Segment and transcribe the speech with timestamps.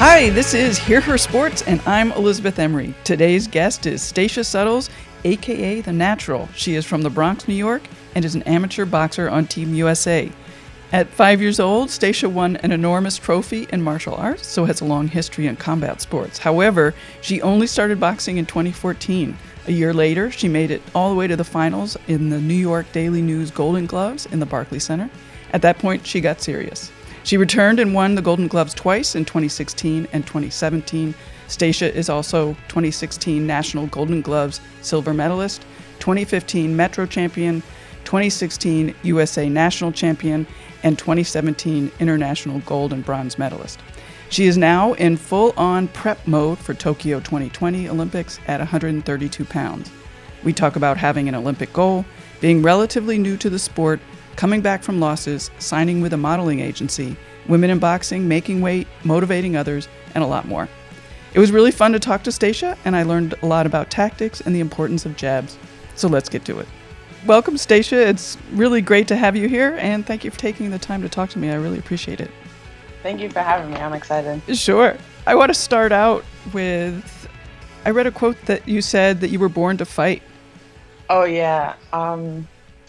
[0.00, 2.94] Hi, this is Hear Her Sports, and I'm Elizabeth Emery.
[3.02, 4.90] Today's guest is Stacia Suttles,
[5.24, 6.48] aka The Natural.
[6.54, 7.82] She is from the Bronx, New York,
[8.14, 10.30] and is an amateur boxer on Team USA.
[10.92, 14.84] At five years old, Stacia won an enormous trophy in martial arts, so has a
[14.84, 16.38] long history in combat sports.
[16.38, 19.36] However, she only started boxing in 2014.
[19.66, 22.54] A year later, she made it all the way to the finals in the New
[22.54, 25.10] York Daily News Golden Gloves in the Barclay Center.
[25.52, 26.92] At that point, she got serious.
[27.24, 31.14] She returned and won the Golden Gloves twice in 2016 and 2017.
[31.48, 35.62] Stacia is also 2016 National Golden Gloves silver medalist,
[35.98, 37.62] 2015 Metro champion,
[38.04, 40.46] 2016 USA National champion,
[40.82, 43.80] and 2017 International Gold and Bronze medalist.
[44.30, 49.90] She is now in full on prep mode for Tokyo 2020 Olympics at 132 pounds.
[50.44, 52.04] We talk about having an Olympic goal,
[52.40, 54.00] being relatively new to the sport,
[54.38, 57.16] coming back from losses, signing with a modeling agency,
[57.48, 60.68] women in boxing, making weight, motivating others, and a lot more.
[61.34, 64.40] It was really fun to talk to Stacia, and I learned a lot about tactics
[64.40, 65.58] and the importance of jabs.
[65.96, 66.68] So let's get to it.
[67.26, 68.08] Welcome, Stacia.
[68.08, 71.08] It's really great to have you here, and thank you for taking the time to
[71.08, 71.50] talk to me.
[71.50, 72.30] I really appreciate it.
[73.02, 73.76] Thank you for having me.
[73.76, 74.56] I'm excited.
[74.56, 74.96] Sure.
[75.26, 77.28] I want to start out with
[77.84, 80.22] I read a quote that you said that you were born to fight.
[81.10, 81.74] Oh, yeah.
[81.92, 82.46] Um,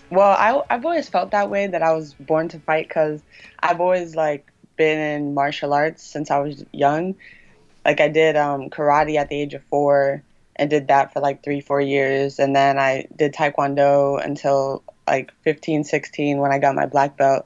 [0.09, 3.21] well, I, I've always felt that way that I was born to fight because
[3.59, 7.15] I've always like been in martial arts since I was young.
[7.85, 10.23] Like I did um, karate at the age of four
[10.55, 12.39] and did that for like three, four years.
[12.39, 17.45] And then I did taekwondo until like 15, 16 when I got my black belt.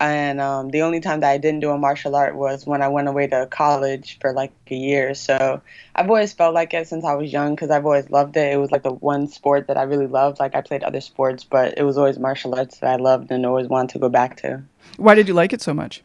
[0.00, 2.88] And um, the only time that I didn't do a martial art was when I
[2.88, 5.14] went away to college for like a year.
[5.14, 5.60] So
[5.94, 8.52] I've always felt like it since I was young because I've always loved it.
[8.52, 10.38] It was like the one sport that I really loved.
[10.38, 13.44] Like I played other sports, but it was always martial arts that I loved and
[13.44, 14.62] always wanted to go back to.
[14.98, 16.02] Why did you like it so much?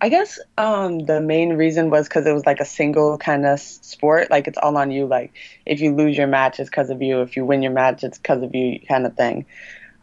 [0.00, 3.58] I guess um, the main reason was because it was like a single kind of
[3.58, 4.30] sport.
[4.30, 5.06] Like it's all on you.
[5.06, 5.32] Like
[5.66, 7.22] if you lose your match, it's because of you.
[7.22, 9.46] If you win your match, it's because of you, kind of thing.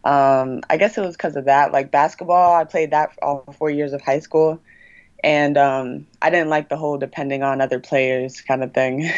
[0.05, 1.71] Um, I guess it was because of that.
[1.71, 4.61] Like basketball, I played that all four years of high school,
[5.23, 9.09] and um, I didn't like the whole depending on other players kind of thing.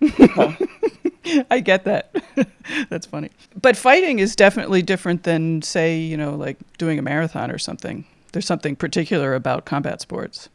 [1.50, 2.14] I get that.
[2.88, 3.30] That's funny.
[3.60, 8.04] But fighting is definitely different than, say, you know, like doing a marathon or something.
[8.32, 10.48] There's something particular about combat sports.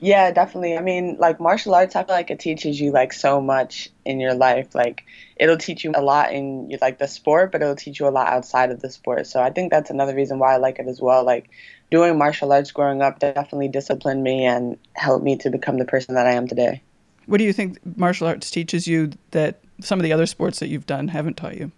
[0.00, 0.76] Yeah, definitely.
[0.76, 4.20] I mean, like martial arts, I feel like it teaches you like so much in
[4.20, 4.74] your life.
[4.74, 5.04] Like
[5.36, 8.28] it'll teach you a lot in like the sport, but it'll teach you a lot
[8.28, 9.26] outside of the sport.
[9.26, 11.24] So I think that's another reason why I like it as well.
[11.24, 11.48] Like
[11.90, 16.16] doing martial arts growing up definitely disciplined me and helped me to become the person
[16.16, 16.82] that I am today.
[17.26, 20.68] What do you think martial arts teaches you that some of the other sports that
[20.68, 21.72] you've done haven't taught you?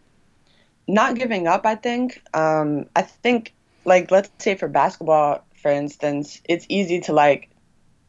[0.88, 2.22] Not giving up, I think.
[2.34, 3.53] Um, I think,
[3.84, 7.50] like, let's say for basketball, for instance, it's easy to like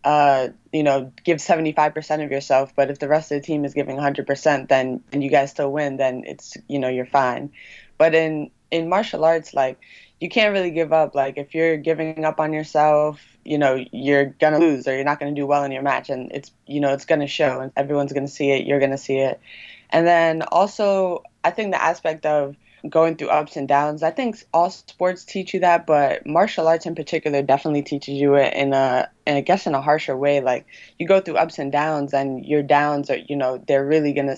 [0.08, 3.74] uh, you know, give 75% of yourself, but if the rest of the team is
[3.74, 7.52] giving 100%, then and you guys still win, then it's, you know, you're fine.
[7.98, 9.80] But in in martial arts like
[10.22, 11.14] you can't really give up.
[11.14, 15.20] Like if you're giving up on yourself, you know, you're to lose or you're not
[15.36, 18.14] to do well in your match and it's, you know, it's to show and everyone's
[18.28, 19.42] to see it, you're to see it.
[19.90, 22.56] And then also I think the aspect of
[22.88, 24.04] going through ups and downs.
[24.04, 28.36] I think all sports teach you that, but martial arts in particular definitely teaches you
[28.36, 30.42] it in a, and I guess, in a harsher way.
[30.42, 30.66] Like
[31.00, 34.38] you go through ups and downs, and your downs are, you know, they're really gonna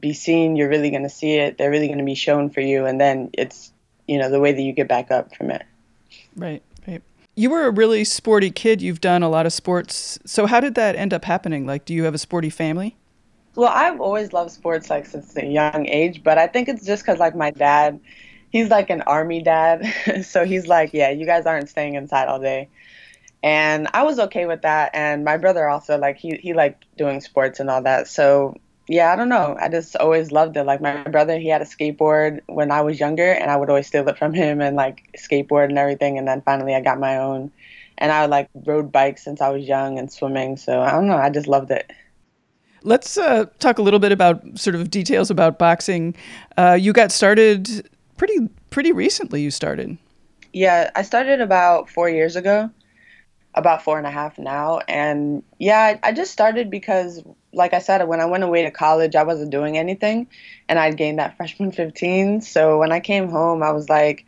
[0.00, 0.56] be seen.
[0.56, 1.58] You're really gonna see it.
[1.58, 3.72] They're really gonna be shown for you, and then it's,
[4.06, 5.62] you know, the way that you get back up from it.
[6.36, 6.62] Right.
[6.86, 7.02] Right.
[7.36, 8.80] You were a really sporty kid.
[8.80, 10.18] You've done a lot of sports.
[10.24, 11.66] So how did that end up happening?
[11.66, 12.96] Like, do you have a sporty family?
[13.56, 17.04] Well, I've always loved sports like since a young age, but I think it's just
[17.04, 18.00] because like my dad,
[18.50, 19.84] he's like an army dad,
[20.24, 22.70] so he's like, yeah, you guys aren't staying inside all day,
[23.42, 24.90] and I was okay with that.
[24.94, 28.54] And my brother also like he he liked doing sports and all that, so
[28.88, 29.56] yeah, I don't know.
[29.60, 30.64] I just always loved it.
[30.64, 33.86] Like my brother, he had a skateboard when I was younger, and I would always
[33.86, 36.18] steal it from him and like skateboard and everything.
[36.18, 37.52] And then finally, I got my own,
[37.98, 40.56] and I like rode bikes since I was young and swimming.
[40.56, 41.16] So I don't know.
[41.16, 41.90] I just loved it.
[42.84, 46.14] Let's uh, talk a little bit about sort of details about boxing.
[46.58, 47.88] Uh, you got started
[48.18, 49.40] pretty pretty recently.
[49.42, 49.96] You started.
[50.52, 52.70] Yeah, I started about four years ago,
[53.54, 58.06] about four and a half now, and yeah, I just started because, like I said,
[58.06, 60.28] when I went away to college, I wasn't doing anything,
[60.68, 62.42] and I'd gained that freshman 15.
[62.42, 64.24] So when I came home, I was like.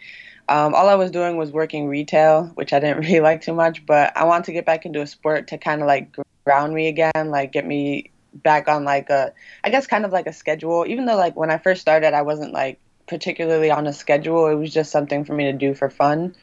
[0.48, 3.84] Um, all I was doing was working retail, which I didn't really like too much,
[3.84, 6.86] but I wanted to get back into a sport to kind of like ground me
[6.86, 8.12] again, like get me
[8.42, 9.32] back on like a
[9.64, 10.84] I guess kind of like a schedule.
[10.86, 14.46] Even though like when I first started I wasn't like particularly on a schedule.
[14.46, 16.34] It was just something for me to do for fun.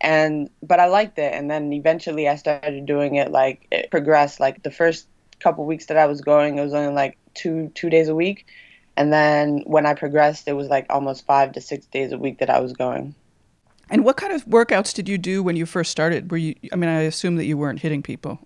[0.00, 1.32] and but I liked it.
[1.34, 3.30] And then eventually I started doing it.
[3.30, 4.40] Like it progressed.
[4.40, 5.06] Like the first
[5.40, 8.46] couple weeks that I was going, it was only like two two days a week,
[8.96, 12.38] and then when I progressed, it was like almost five to six days a week
[12.38, 13.14] that I was going.
[13.90, 16.30] And what kind of workouts did you do when you first started?
[16.30, 16.54] Were you?
[16.72, 18.38] I mean, I assume that you weren't hitting people.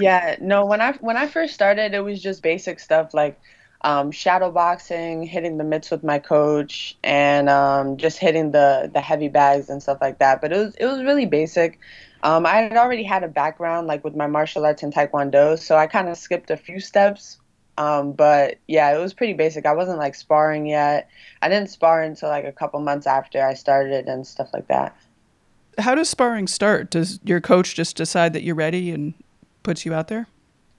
[0.00, 0.64] Yeah, no.
[0.64, 3.40] When I when I first started, it was just basic stuff like
[3.80, 9.00] um, shadow boxing, hitting the mitts with my coach, and um, just hitting the the
[9.00, 10.40] heavy bags and stuff like that.
[10.40, 11.80] But it was it was really basic.
[12.22, 15.76] Um, I had already had a background like with my martial arts and taekwondo, so
[15.76, 17.38] I kind of skipped a few steps.
[17.76, 19.66] Um, but yeah, it was pretty basic.
[19.66, 21.08] I wasn't like sparring yet.
[21.42, 24.96] I didn't spar until like a couple months after I started and stuff like that.
[25.78, 26.90] How does sparring start?
[26.90, 29.14] Does your coach just decide that you're ready and
[29.68, 30.26] puts you out there?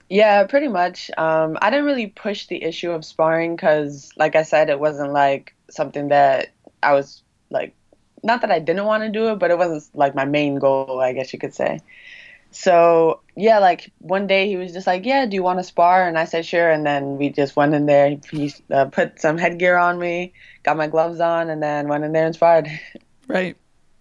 [0.08, 1.12] Yeah, pretty much.
[1.16, 5.12] Um, I didn't really push the issue of sparring because, like I said, it wasn't
[5.12, 6.48] like something that
[6.82, 7.72] I was like,
[8.24, 11.00] not that I didn't want to do it, but it wasn't like my main goal,
[11.00, 11.78] I guess you could say.
[12.50, 16.08] So, yeah, like one day he was just like, Yeah, do you want to spar?
[16.08, 16.68] And I said, Sure.
[16.68, 18.16] And then we just went in there.
[18.28, 20.32] He uh, put some headgear on me,
[20.64, 22.68] got my gloves on, and then went in there and sparred.
[23.28, 23.56] Right.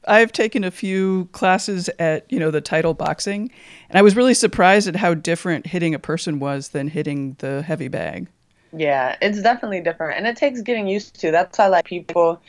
[0.07, 3.51] I've taken a few classes at, you know, the title boxing,
[3.89, 7.61] and I was really surprised at how different hitting a person was than hitting the
[7.61, 8.27] heavy bag.
[8.71, 11.31] Yeah, it's definitely different, and it takes getting used to.
[11.31, 12.41] That's why like people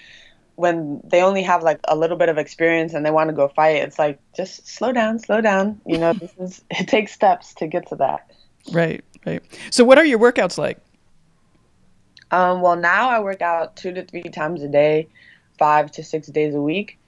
[0.61, 3.49] when they only have like a little bit of experience and they want to go
[3.49, 5.81] fight, it's like just slow down, slow down.
[5.87, 8.31] You know, this is it takes steps to get to that.
[8.71, 9.43] Right, right.
[9.71, 10.79] So what are your workouts like?
[12.31, 15.09] Um, well, now I work out two to three times a day,
[15.59, 16.99] five to six days a week.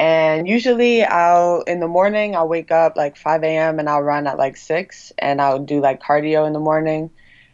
[0.00, 3.78] And usually I'll in the morning I'll wake up like 5 a.m.
[3.78, 7.10] and I'll run at like six and I'll do like cardio in the morning,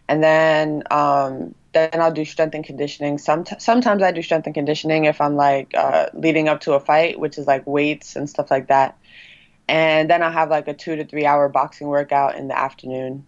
[0.06, 3.18] and then um, then I'll do strength and conditioning.
[3.18, 6.80] Some sometimes I do strength and conditioning if I'm like uh, leading up to a
[6.80, 8.96] fight, which is like weights and stuff like that.
[9.66, 13.26] And then I'll have like a two to three hour boxing workout in the afternoon.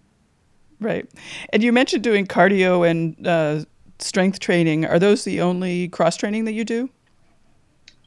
[0.79, 1.11] Right,
[1.53, 3.65] and you mentioned doing cardio and uh,
[3.99, 4.85] strength training.
[4.85, 6.89] Are those the only cross training that you do?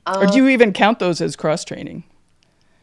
[0.06, 2.03] Um, or do you even count those as cross training?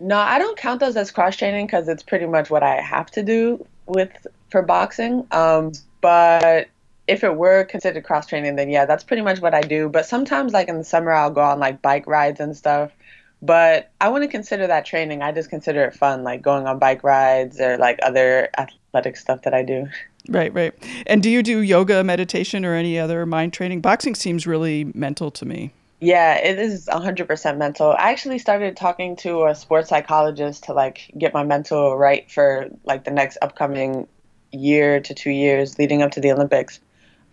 [0.01, 3.11] No, I don't count those as cross training because it's pretty much what I have
[3.13, 5.27] to do with for boxing.
[5.33, 6.69] Um, but
[7.09, 9.89] if it were considered cross training, then yeah, that's pretty much what I do.
[9.89, 12.93] But sometimes, like in the summer, I'll go on like bike rides and stuff.
[13.41, 15.23] But I wouldn't consider that training.
[15.23, 19.43] I just consider it fun, like going on bike rides or like other athletic stuff
[19.43, 19.89] that I do.
[20.29, 20.75] Right, right.
[21.07, 23.81] And do you do yoga, meditation, or any other mind training?
[23.81, 25.73] Boxing seems really mental to me.
[26.01, 27.91] Yeah, it is 100% mental.
[27.91, 32.69] I actually started talking to a sports psychologist to like get my mental right for
[32.85, 34.07] like the next upcoming
[34.53, 36.81] year to 2 years leading up to the Olympics.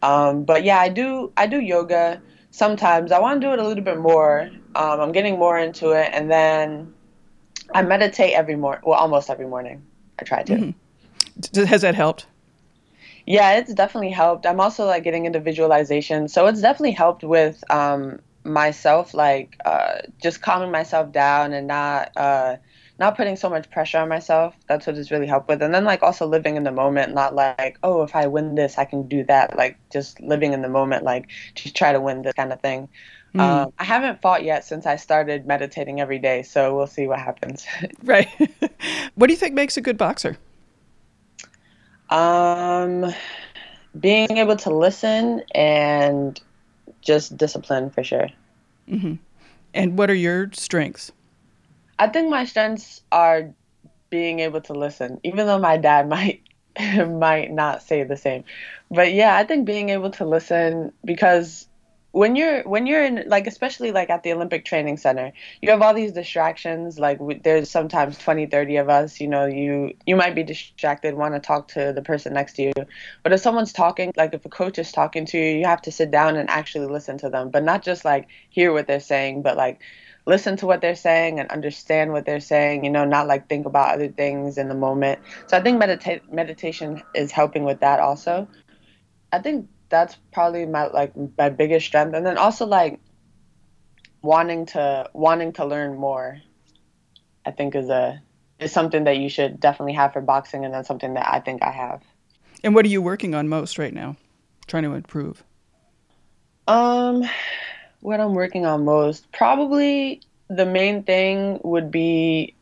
[0.01, 3.11] Um, but yeah, I do I do yoga sometimes.
[3.11, 4.49] I want to do it a little bit more.
[4.75, 6.93] Um, I'm getting more into it and then
[7.73, 9.83] I meditate every morning, well almost every morning.
[10.19, 10.55] I try to.
[10.55, 11.63] Mm-hmm.
[11.65, 12.25] Has that helped?
[13.27, 14.45] Yeah, it's definitely helped.
[14.45, 19.97] I'm also like getting into visualization, so it's definitely helped with um, myself like uh,
[20.21, 22.55] just calming myself down and not uh,
[22.99, 24.55] not putting so much pressure on myself.
[24.67, 25.61] That's what it's really helped with.
[25.61, 28.77] And then like also living in the moment not like oh if i win this
[28.77, 29.57] i can do that.
[29.57, 32.87] Like just living in the moment like just try to win this kind of thing.
[33.33, 33.41] Mm.
[33.41, 37.19] um, i haven't fought yet since i started meditating every day so we'll see what
[37.19, 37.65] happens.
[38.03, 38.29] Right.
[39.15, 40.37] What do you think makes a good boxer?
[42.09, 43.13] Um
[43.99, 46.39] being able to listen and
[47.05, 48.27] just discipline for sure.
[48.89, 49.13] Mm-hmm.
[49.73, 51.11] And what are your strengths?
[51.97, 53.53] I think my strengths are
[54.09, 56.41] being able to listen, even though my dad might
[57.07, 58.43] might not say the same.
[58.91, 61.67] But yeah, I think being able to listen because
[62.15, 65.81] when you're when you're in like especially like at the olympic training center you have
[65.81, 70.33] all these distractions like there's sometimes 20 30 of us you know you you might
[70.33, 72.71] be distracted want to talk to the person next to you.
[73.21, 75.91] But if someone's talking like if a coach is talking to you you have to
[75.91, 77.49] sit down and actually listen to them.
[77.49, 79.81] But not just like hear what they're saying but like
[80.25, 83.65] listen to what they're saying and understand what they're saying you know not like think
[83.65, 85.19] about other things in the moment.
[85.47, 88.47] So i think medita- meditation is helping with that also.
[89.33, 92.15] I think that's probably my like my biggest strength.
[92.15, 92.99] And then also like
[94.25, 96.41] wanting to wanting to learn more
[97.45, 98.19] i think is a
[98.59, 101.61] is something that you should definitely have for boxing and that's something that i think
[101.61, 102.01] i have.
[102.63, 104.15] And what are you working on most right now
[104.65, 105.43] trying to improve?
[106.67, 107.23] Um
[107.99, 112.55] what i'm working on most probably the main thing would be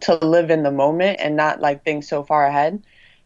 [0.00, 2.82] to live in the moment and not like think so far ahead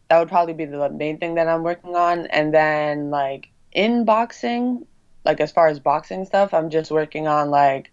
[0.09, 2.27] that would probably be the main thing that I'm working on.
[2.27, 4.85] And then like in boxing,
[5.23, 7.91] like as far as boxing stuff, I'm just working on like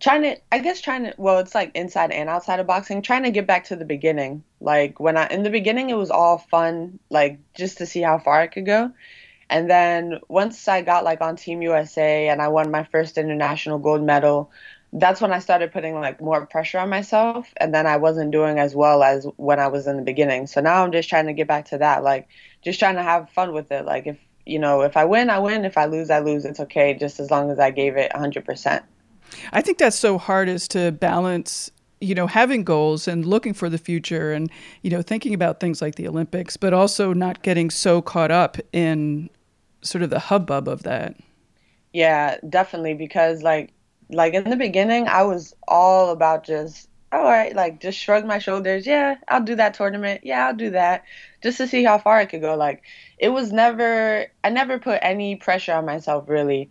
[0.00, 3.22] trying to i guess trying to well it's like inside and outside of boxing trying
[3.22, 6.38] to get back to the beginning like when i in the beginning it was all
[6.38, 8.90] fun like just to see how far i could go
[9.48, 13.78] and then once i got like on team usa and i won my first international
[13.78, 14.50] gold medal
[14.94, 18.58] that's when i started putting like more pressure on myself and then i wasn't doing
[18.58, 20.46] as well as when i was in the beginning.
[20.46, 22.28] So now i'm just trying to get back to that like
[22.62, 23.84] just trying to have fun with it.
[23.84, 25.64] Like if you know if i win i win.
[25.64, 26.44] If i lose i lose.
[26.44, 28.82] It's okay just as long as i gave it 100%
[29.52, 31.70] I think that's so hard is to balance
[32.00, 34.50] you know having goals and looking for the future and
[34.82, 38.58] you know thinking about things like the olympics but also not getting so caught up
[38.72, 39.28] in
[39.82, 41.16] sort of the hubbub of that.
[41.92, 43.73] Yeah definitely because like
[44.10, 48.38] like in the beginning i was all about just all right like just shrug my
[48.38, 48.86] shoulders.
[48.86, 50.22] Yeah i'll do that tournament.
[50.24, 51.04] Yeah i'll do that
[51.42, 52.56] just to see how far i could go.
[52.56, 52.82] Like
[53.18, 56.70] it was never i never put any pressure on myself really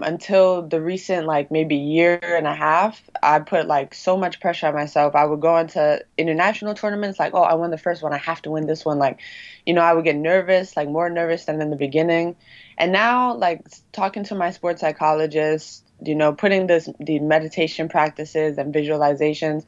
[0.00, 3.00] until the recent like maybe year and a half.
[3.22, 5.14] I put like so much pressure on myself.
[5.14, 8.12] I would go into international tournaments like oh i won the first one.
[8.12, 9.20] I have to win this one like
[9.64, 12.34] you know i would get nervous like more nervous than in the beginning.
[12.76, 18.58] And now like talking to my sports psychologist you know putting this the meditation practices
[18.58, 19.64] and visualizations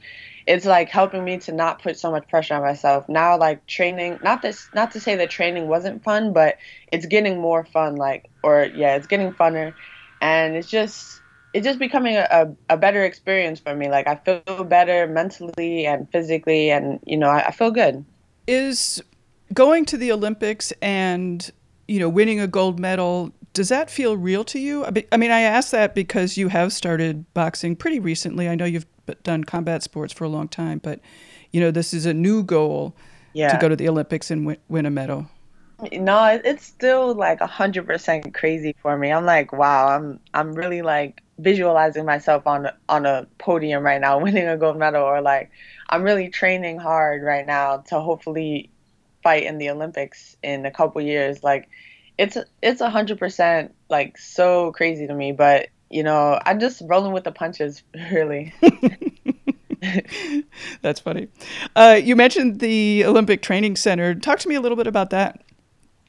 [0.47, 3.09] it's like helping me to not put so much pressure on myself.
[3.09, 6.57] Now like training not this not to say that training wasn't fun but
[6.93, 9.75] it's getting more fun like or yeah it's getting funner.
[10.21, 11.21] And it's just
[11.53, 13.89] it's just becoming a, a, better experience for me.
[13.89, 18.05] Like i feel better mentally and physically and you know I, I feel good.
[18.47, 19.03] Is
[19.53, 21.51] going to the olympics and
[21.87, 25.41] you know winning a gold medal does that feel real to you i mean i
[25.41, 28.87] ask that because you have started boxing pretty recently i know you've
[29.23, 31.01] done combat sports for a long time but
[31.53, 32.95] you know this is a new goal
[33.33, 33.51] yeah.
[33.51, 35.29] to go to the olympics and win, win a medal
[35.93, 39.13] no, it's still like a hundred percent crazy for me.
[39.13, 44.19] I'm like, wow, I'm I'm really like visualizing myself on on a podium right now,
[44.23, 45.51] winning a gold medal, or like
[45.91, 48.71] I'm really training hard right now to hopefully
[49.23, 51.43] fight in the Olympics in a couple years.
[51.43, 51.69] Like,
[52.19, 56.83] it's it's a hundred percent like so crazy to me, but you know, I'm just
[56.87, 57.83] rolling with the punches,
[58.13, 58.53] really.
[60.83, 61.29] That's funny.
[61.77, 64.15] Uh, you mentioned the Olympic Training Center.
[64.15, 65.43] Talk to me a little bit about that.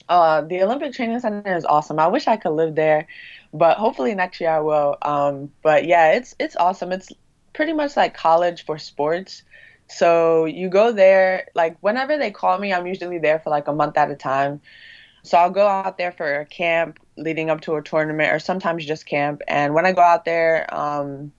[0.09, 1.99] Uh, the Olympic Training Center is awesome.
[1.99, 3.07] I wish I could live there,
[3.53, 4.97] but hopefully next year I will.
[5.01, 6.91] Um, but yeah, it's it's awesome.
[6.91, 7.11] It's
[7.53, 9.43] pretty much like college for sports.
[9.89, 13.73] So you go there, like whenever they call me, I'm usually there for like a
[13.73, 14.61] month at a time.
[15.27, 18.85] So I'll go out there for a camp leading up to a tournament, or sometimes
[18.85, 19.41] just camp.
[19.47, 21.33] And when I go out there, um,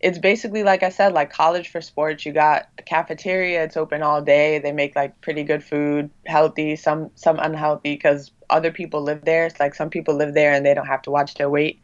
[0.00, 2.26] it's basically like I said, like college for sports.
[2.26, 4.58] You got a cafeteria; it's open all day.
[4.58, 9.46] They make like pretty good food, healthy, some some unhealthy because other people live there.
[9.46, 11.80] It's like some people live there and they don't have to watch their weight,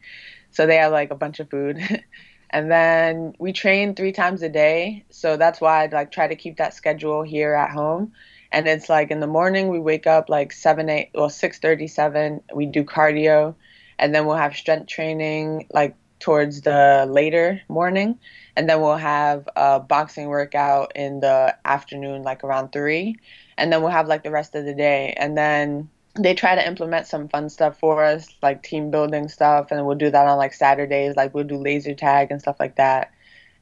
[0.51, 1.79] so they have like a bunch of food.
[2.51, 6.35] and then we train three times a day, so that's why I like try to
[6.35, 8.13] keep that schedule here at home.
[8.51, 11.87] And it's like in the morning we wake up like seven eight well six thirty
[11.87, 12.41] seven.
[12.53, 13.55] We do cardio,
[13.97, 18.19] and then we'll have strength training like towards the later morning.
[18.55, 23.15] And then we'll have a boxing workout in the afternoon like around 3
[23.57, 25.13] and then we'll have like the rest of the day.
[25.17, 29.71] And then they try to implement some fun stuff for us like team building stuff.
[29.71, 31.15] And we'll do that on like saturdays.
[31.15, 33.11] Like we'll do laser tag and stuff like that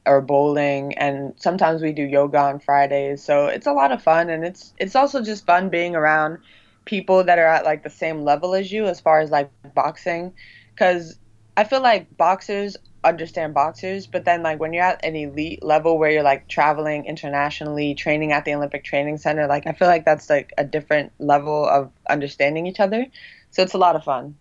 [0.08, 4.30] or bowling and sometimes we do yoga on fridays so it's a lot of fun
[4.30, 6.38] and it's it's also just fun being around
[6.86, 10.34] people that are at like the same level as you as far as like boxing
[10.74, 11.18] because
[11.58, 15.98] I feel like boxers understand boxers, but then like when you're at an elite level
[15.98, 20.06] where you're like traveling internationally, training at the Olympic Training Center, like I feel like
[20.06, 23.08] that's like a different level of understanding each other.
[23.50, 24.36] So it's a lot of fun.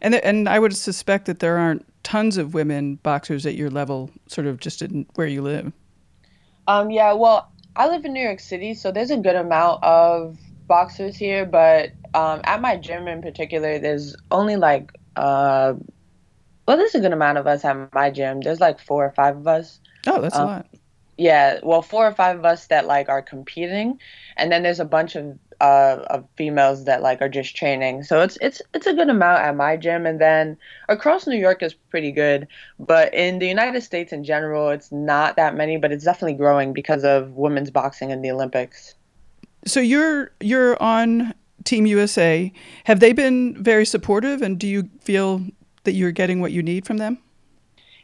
[0.00, 4.10] And and I would suspect that there aren't tons of women boxers at your level,
[4.26, 5.72] sort of just in where you live.
[6.66, 10.38] Um, yeah, well, I live in New York City, so there's a good amount of
[10.66, 15.74] boxers here, but um, at my gym in particular, there's only like uh,
[16.66, 18.40] well, there's a good amount of us at my gym.
[18.40, 19.80] There's like four or five of us.
[20.06, 20.66] Oh, that's um, a lot.
[21.18, 23.98] Yeah, well, four or five of us that like are competing,
[24.36, 28.02] and then there's a bunch of uh, of females that like are just training.
[28.02, 31.62] So it's it's it's a good amount at my gym, and then across New York
[31.62, 32.48] is pretty good.
[32.80, 36.72] But in the United States in general, it's not that many, but it's definitely growing
[36.72, 38.96] because of women's boxing in the Olympics.
[39.64, 42.52] So you're you're on Team USA.
[42.84, 45.42] Have they been very supportive, and do you feel
[45.84, 47.18] that you're getting what you need from them?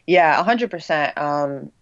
[0.07, 1.19] Yeah, hundred percent.
[1.19, 1.73] Um,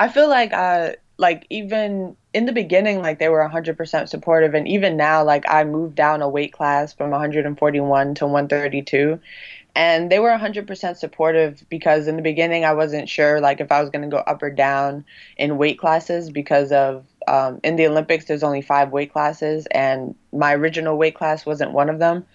[0.00, 4.52] I feel like uh, like even in the beginning, like they were hundred percent supportive,
[4.54, 9.20] and even now, like I moved down a weight class from 141 to 132,
[9.74, 13.80] and they were 100% supportive because in the beginning I wasn't sure like if I
[13.80, 15.04] was going to go up or down
[15.38, 20.14] in weight classes because of um, in the Olympics there's only five weight classes and
[20.32, 22.26] my original weight class wasn't one of them.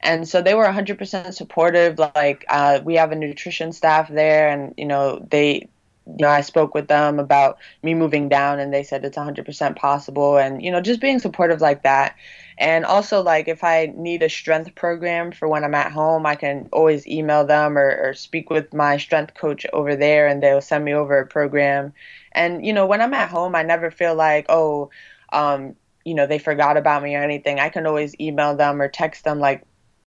[0.00, 1.98] And so they were 100% supportive.
[1.98, 5.68] Like uh, we have a nutrition staff there, and you know they
[6.06, 9.76] you know, I spoke with them about me moving down and they said it's 100%
[9.76, 12.16] possible and, you know, just being supportive like that.
[12.58, 16.36] And also, like, if I need a strength program for when I'm at home, I
[16.36, 20.60] can always email them or, or speak with my strength coach over there and they'll
[20.60, 21.94] send me over a program.
[22.32, 24.90] And, you know, when I'm at home, I never feel like, oh,
[25.32, 27.58] um, you know, they forgot about me or anything.
[27.58, 29.64] I can always email them or text them, like,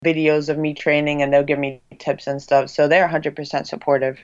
[0.04, 2.68] videos of me training and they'll give me tips and stuff.
[2.68, 4.18] So they're 100% supportive.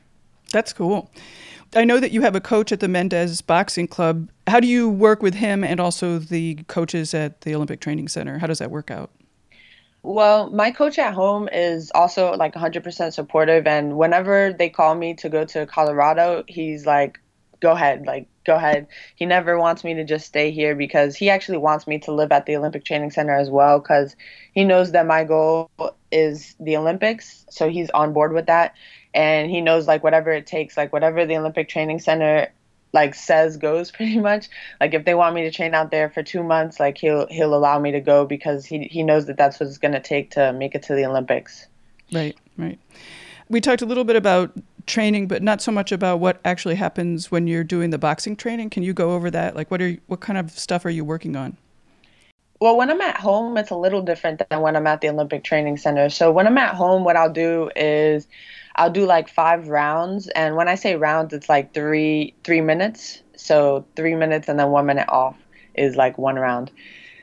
[0.52, 1.10] That's cool.
[1.74, 4.28] I know that you have a coach at the Mendez Boxing Club.
[4.48, 8.38] How do you work with him and also the coaches at the Olympic Training Center?
[8.38, 9.10] How does that work out?
[10.02, 13.66] Well, my coach at home is also like 100% supportive.
[13.66, 17.20] And whenever they call me to go to Colorado, he's like,
[17.60, 18.86] go ahead, like, go ahead.
[19.14, 22.32] He never wants me to just stay here because he actually wants me to live
[22.32, 24.16] at the Olympic Training Center as well because
[24.54, 25.70] he knows that my goal
[26.10, 27.44] is the Olympics.
[27.50, 28.74] So he's on board with that
[29.14, 32.48] and he knows like whatever it takes like whatever the olympic training center
[32.92, 34.48] like says goes pretty much.
[34.80, 37.54] Like if they want me to train out there for two months like he'll he'll
[37.54, 40.30] allow me to go because he, he knows that that's what it's going to take
[40.32, 41.66] to make it to the olympics.
[42.12, 42.78] Right right.
[43.48, 44.52] We talked a little bit about
[44.86, 48.70] training but not so much about what actually happens when you're doing the boxing training.
[48.70, 49.54] Can you go over that?
[49.54, 51.56] Like what are what kind of stuff are you working on
[52.60, 55.44] well, when I'm at home, it's a little different than when I'm at the Olympic
[55.44, 56.10] Training Center.
[56.10, 58.28] So when I'm at home, what I'll do is
[58.76, 63.22] I'll do like five rounds, and when I say rounds, it's like three three minutes.
[63.36, 65.36] So three minutes and then one minute off
[65.74, 66.70] is like one round.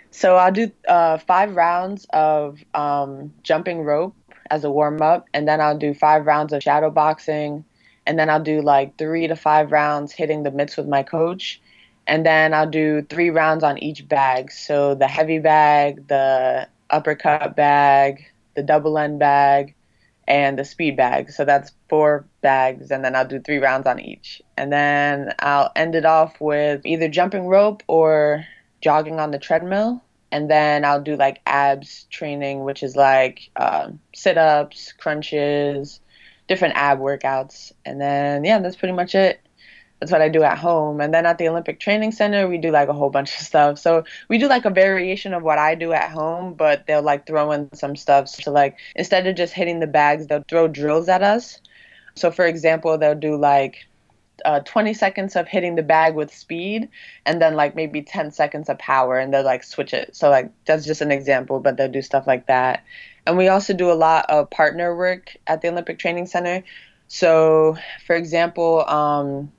[0.10, 4.16] So I'll do uh, five rounds of um, jumping rope
[4.50, 7.64] as a warm up, and then I'll do five rounds of shadow boxing,
[8.08, 11.62] and then I'll do like three to five rounds hitting the mitts with my coach,
[12.08, 14.52] and then I'll do three rounds on each bag.
[14.52, 19.76] So the heavy bag, the uppercut bag, the double end bag,
[20.26, 21.30] and the speed bag.
[21.32, 24.42] So that's four bags, and then I'll do three rounds on each.
[24.56, 28.46] And then I'll end it off with either jumping rope or
[28.82, 30.02] jogging on the treadmill.
[30.32, 36.00] And then I'll do like abs training, which is like uh, sit ups, crunches,
[36.48, 37.72] different ab workouts.
[37.86, 39.40] And then, yeah, that's pretty much it
[40.00, 41.02] that's what I do at home.
[41.02, 43.80] And then at the Olympic Training Center, we do like a whole bunch of stuff.
[43.80, 47.26] So we do like a variation of what I do at home, but they'll like
[47.26, 48.30] throw in some stuff.
[48.30, 51.60] So like instead of just hitting the bags, they'll throw drills at us.
[52.16, 53.88] So for example, they'll do like
[54.46, 56.90] uh, 20 seconds of hitting the bag with speed
[57.26, 60.16] and then like maybe 10 seconds of power and they'll like switch it.
[60.16, 62.84] So like that's just an example, but they'll do stuff like that.
[63.26, 66.64] And we also do a lot of partner work at the Olympic Training Center.
[67.08, 69.52] So for example, um,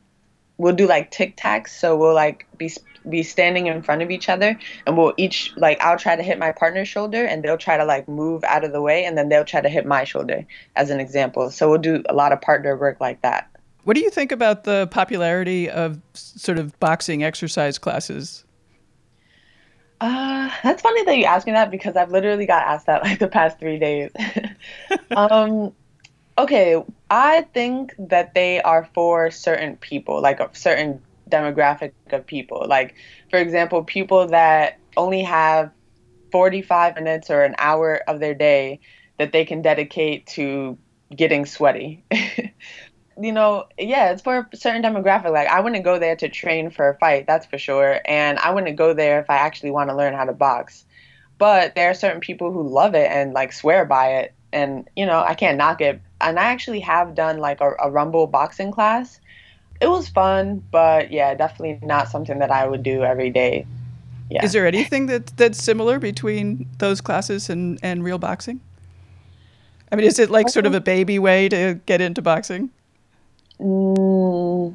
[0.58, 1.68] we'll do like tic tacs.
[1.68, 2.70] So we'll like be
[3.08, 6.38] be standing in front of each other, and we'll each like I'll try to hit
[6.38, 9.28] my partner's shoulder, and they'll try to like move out of the way, and then
[9.28, 10.44] they'll try to hit my shoulder
[10.76, 11.50] as an example.
[11.50, 13.48] So we'll do a lot of partner work like that.
[13.84, 18.44] What do you think about the popularity of sort of boxing exercise classes?
[20.00, 23.18] Uh, that's funny that you asked me that because I've literally got asked that like
[23.18, 24.10] the past three days.
[25.16, 25.72] um,
[26.38, 32.64] okay, I think that they are for certain people, like a certain demographic of people.
[32.66, 32.94] Like,
[33.30, 35.72] for example, people that only have
[36.30, 38.80] 45 minutes or an hour of their day
[39.18, 40.78] that they can dedicate to
[41.14, 42.04] getting sweaty.
[43.20, 45.32] you know, yeah, it's for a certain demographic.
[45.32, 48.00] Like, I wouldn't go there to train for a fight, that's for sure.
[48.06, 50.84] And I wouldn't go there if I actually want to learn how to box.
[51.36, 54.34] But there are certain people who love it and like swear by it.
[54.52, 57.90] And, you know, I can't knock it and I actually have done like a, a
[57.90, 59.20] Rumble boxing class.
[59.80, 63.66] It was fun, but yeah, definitely not something that I would do every day.
[64.30, 64.44] Yeah.
[64.44, 68.60] Is there anything that that's similar between those classes and and real boxing?
[69.90, 72.70] I mean, is it like sort of a baby way to get into boxing?
[73.60, 74.74] Mm.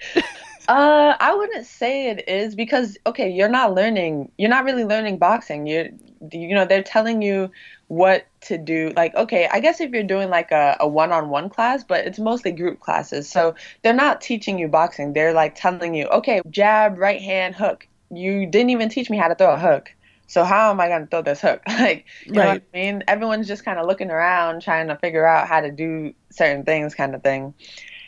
[0.66, 4.30] Uh, I wouldn't say it is because okay, you're not learning.
[4.38, 5.66] You're not really learning boxing.
[5.66, 5.92] You
[6.32, 7.50] you know they're telling you
[7.88, 8.92] what to do.
[8.96, 12.52] Like okay, I guess if you're doing like a, a one-on-one class, but it's mostly
[12.52, 15.12] group classes, so they're not teaching you boxing.
[15.12, 17.86] They're like telling you, okay, jab, right hand, hook.
[18.10, 19.92] You didn't even teach me how to throw a hook.
[20.26, 21.62] So how am I gonna throw this hook?
[21.68, 22.44] like, you right.
[22.44, 23.04] know what I mean?
[23.08, 26.94] Everyone's just kind of looking around, trying to figure out how to do certain things,
[26.94, 27.54] kind of thing.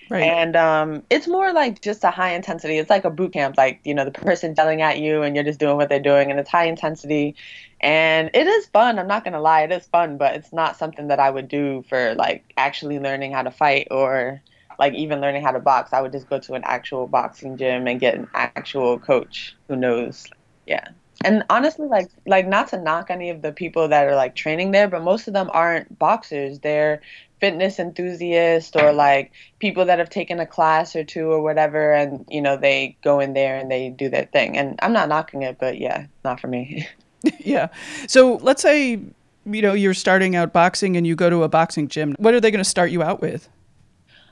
[0.08, 0.22] Right.
[0.22, 2.78] And um, it's more like just a high intensity.
[2.78, 5.44] It's like a boot camp, like, you know, the person yelling at you and you're
[5.44, 7.34] just doing what they're doing, and it's high intensity.
[7.80, 8.98] And it is fun.
[8.98, 9.62] I'm not going to lie.
[9.62, 13.32] It is fun, but it's not something that I would do for like actually learning
[13.32, 14.40] how to fight or
[14.78, 15.92] like even learning how to box.
[15.92, 19.76] I would just go to an actual boxing gym and get an actual coach who
[19.76, 20.26] knows.
[20.66, 20.88] Yeah
[21.24, 24.70] and honestly like like not to knock any of the people that are like training
[24.70, 27.00] there but most of them aren't boxers they're
[27.40, 32.24] fitness enthusiasts or like people that have taken a class or two or whatever and
[32.30, 34.56] you know they go in there and they do their thing.
[34.56, 36.86] And i'm not knocking it but yeah not for me.
[37.40, 37.68] Yeah.
[38.06, 39.00] So let's say
[39.46, 42.14] you know you're starting out boxing and you go to a boxing gym.
[42.18, 43.48] What are they going to start you out with?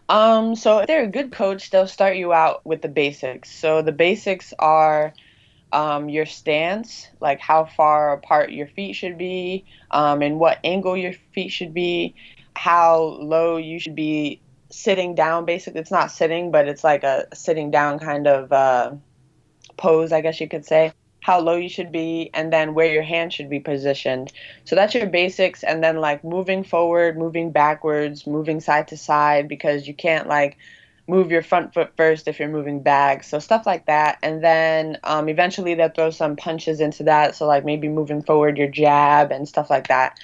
[0.08, 3.50] Um so if they're a good coach they'll start you out with the basics.
[3.50, 5.12] So the basics are
[5.74, 10.96] um, your stance, like how far apart your feet should be, um, and what angle
[10.96, 12.14] your feet should be,
[12.56, 14.40] how low you should be
[14.70, 15.44] sitting down.
[15.44, 18.92] Basically, it's not sitting, but it's like a sitting down kind of uh,
[19.76, 20.92] pose, I guess you could say.
[21.20, 24.30] How low you should be, and then where your hand should be positioned.
[24.64, 29.48] So that's your basics, and then like moving forward, moving backwards, moving side to side,
[29.48, 30.58] because you can't like
[31.06, 33.24] move your front foot first if you're moving back.
[33.24, 34.18] So stuff like that.
[34.22, 37.34] And then um, eventually they'll throw some punches into that.
[37.34, 40.18] So like maybe moving forward your jab and stuff like that.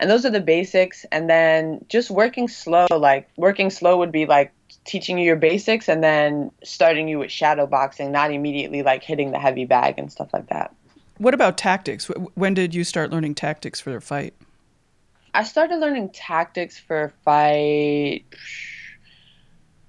[0.00, 1.04] And those are the basics.
[1.12, 4.52] And then just working slow, like working slow would be like
[4.84, 9.30] teaching you your basics and then starting you with shadow boxing, not immediately like hitting
[9.30, 10.74] the heavy bag and stuff like that.
[11.18, 12.06] What about tactics?
[12.34, 14.34] When did you start learning tactics for a fight?
[15.32, 18.24] I started learning tactics for a fight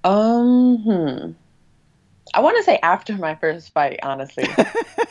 [0.06, 1.30] um, hmm.
[2.36, 4.46] I want to say after my first fight, honestly.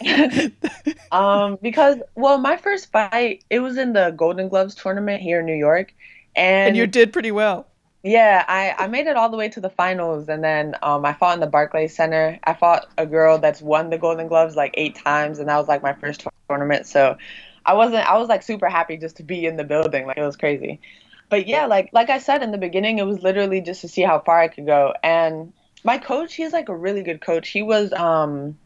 [1.11, 5.47] um, because well, my first fight it was in the Golden Gloves tournament here in
[5.47, 5.91] New York,
[6.35, 7.67] and, and you did pretty well.
[8.03, 11.13] Yeah, I, I made it all the way to the finals, and then um, I
[11.13, 12.37] fought in the Barclays Center.
[12.43, 15.67] I fought a girl that's won the Golden Gloves like eight times, and that was
[15.67, 16.85] like my first tournament.
[16.85, 17.17] So
[17.65, 20.23] I wasn't I was like super happy just to be in the building, like it
[20.23, 20.79] was crazy
[21.27, 24.03] but yeah, like like I said in the beginning, it was literally just to see
[24.03, 24.93] how far I could go.
[25.01, 25.53] And
[25.85, 27.49] my coach, he's like a really good coach.
[27.49, 28.57] He was um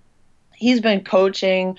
[0.56, 1.78] he's been coaching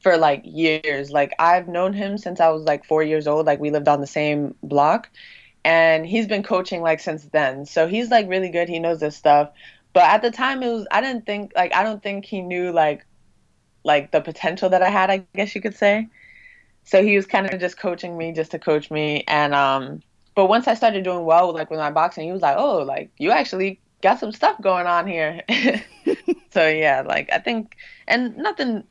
[0.00, 1.10] for like years.
[1.10, 3.46] Like I've known him since I was like 4 years old.
[3.46, 5.08] Like we lived on the same block
[5.64, 7.66] and he's been coaching like since then.
[7.66, 8.68] So he's like really good.
[8.68, 9.50] He knows this stuff.
[9.92, 12.70] But at the time it was I didn't think like I don't think he knew
[12.72, 13.06] like
[13.84, 16.08] like the potential that I had, I guess you could say.
[16.84, 20.02] So he was kind of just coaching me just to coach me and um
[20.34, 23.10] but once I started doing well, like with my boxing, he was like, "Oh, like
[23.18, 25.42] you actually got some stuff going on here."
[26.52, 28.84] so yeah, like I think, and nothing,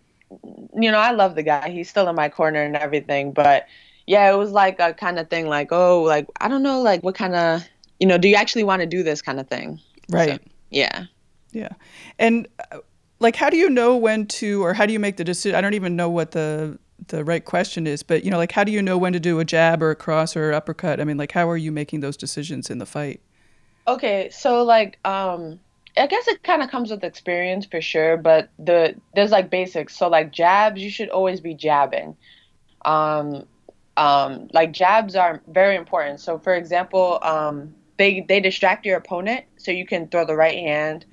[0.75, 1.69] you know, I love the guy.
[1.69, 3.67] He's still in my corner and everything, but
[4.07, 7.03] yeah, it was like a kind of thing, like, oh, like I don't know, like
[7.03, 7.63] what kind of,
[7.99, 9.79] you know, do you actually want to do this kind of thing?
[10.09, 10.41] Right.
[10.41, 11.05] So, yeah.
[11.51, 11.69] Yeah,
[12.17, 12.47] and
[13.19, 15.55] like, how do you know when to, or how do you make the decision?
[15.55, 18.63] I don't even know what the the right question is, but you know, like how
[18.63, 20.99] do you know when to do a jab or a cross or uppercut?
[20.99, 23.21] I mean, like how are you making those decisions in the fight?
[23.87, 25.59] Okay, so like um
[25.97, 29.97] I guess it kind of comes with experience for sure, but the there's like basics.
[29.97, 32.15] So like jabs, you should always be jabbing.
[32.85, 33.43] Um
[33.97, 36.19] um like jabs are very important.
[36.19, 40.57] So for example, um they they distract your opponent so you can throw the right
[40.57, 41.05] hand.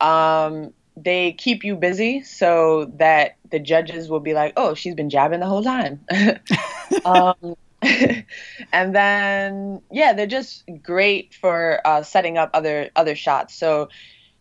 [0.00, 5.10] Um they keep you busy so that the judges will be like, "Oh, she's been
[5.10, 6.04] jabbing the whole time."
[7.04, 7.56] um,
[8.72, 13.54] and then yeah, they're just great for uh, setting up other other shots.
[13.54, 13.88] So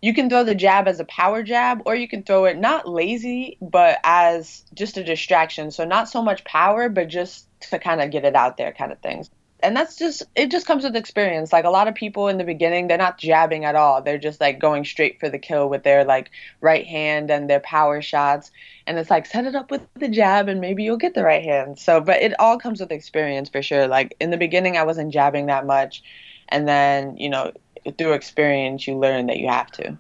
[0.02, 2.88] you can throw the jab as a power jab, or you can throw it not
[2.88, 5.72] lazy, but as just a distraction.
[5.72, 8.92] So not so much power, but just to kind of get it out there, kind
[8.92, 9.30] of things
[9.64, 11.54] and that's just it just comes with experience.
[11.54, 14.02] Like a lot of people in the beginning they're not jabbing at all.
[14.02, 17.62] They're just like going straight for the kill with their like right hand and their
[17.62, 18.52] power shots.
[18.86, 21.44] And it's like set it up with the jab and maybe you'll get the right
[21.44, 21.80] hand.
[21.80, 23.88] So but it all comes with experience for sure.
[23.88, 26.04] Like in the beginning i wasn't jabbing that much.
[26.50, 27.54] And then you know
[27.98, 29.98] through experience you learn that you have to.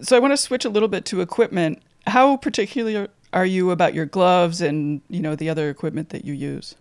[0.00, 1.82] So i want to switch a little bit to equipment.
[2.06, 6.32] How particular are you about your gloves and you know the other equipment that you
[6.32, 6.76] use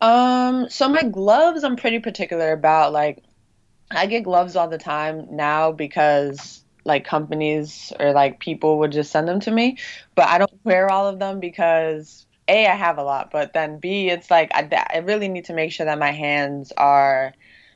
[0.00, 2.92] um, so my gloves, I'm pretty particular about.
[2.92, 3.22] Like,
[3.90, 9.12] I get gloves all the time now because like companies or like people would just
[9.12, 9.78] send them to me,
[10.16, 13.78] but I don't wear all of them because a I have a lot, but then
[13.80, 17.34] b it's like I, I really need to make sure that my hands are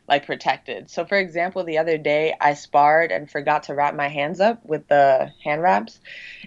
[0.08, 0.90] like protected.
[0.90, 4.64] So for example, the other day I sparred and forgot to wrap my hands up
[4.64, 6.00] with the hand wraps,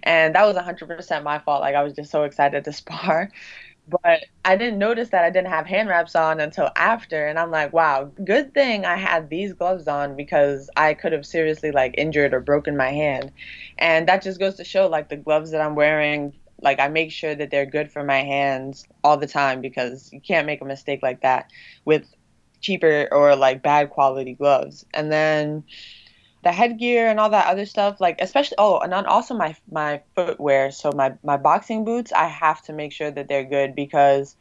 [0.03, 1.61] and that was 100% my fault.
[1.61, 3.31] Like I was just so excited to spar.
[3.87, 7.27] But I didn't notice that I didn't have hand wraps on until after.
[7.27, 11.25] And I'm like, wow, good thing I had these gloves on because I could have
[11.25, 13.31] seriously like injured or broken my hand.
[13.77, 17.11] And that just goes to show like the gloves that I'm wearing, like I make
[17.11, 20.65] sure that they're good for my hands all the time because you can't make a
[20.65, 21.49] mistake like that
[21.85, 22.13] with
[22.61, 24.85] cheaper or like bad quality gloves.
[24.93, 25.63] And then
[26.47, 30.71] the headgear and all that other stuff like especially oh and also my my footwear.
[30.71, 34.37] So my my boxing boots i have to make sure that they're good because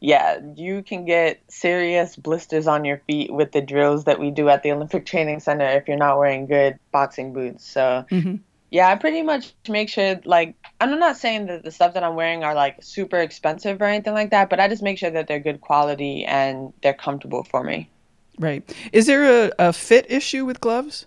[0.00, 4.48] yeah you can get serious blisters on your feet with the drills that we do
[4.48, 7.68] at the olympic training center if you're not wearing good boxing boots.
[7.68, 8.36] So mm-hmm.
[8.70, 12.16] yeah i pretty much make sure like i'm not saying that the stuff that i'm
[12.16, 15.26] wearing are like super expensive or anything like that but i just make sure that
[15.26, 17.90] they're good quality and they're comfortable for me.
[18.38, 18.62] Right.
[18.92, 21.06] Is there a, a fit issue with gloves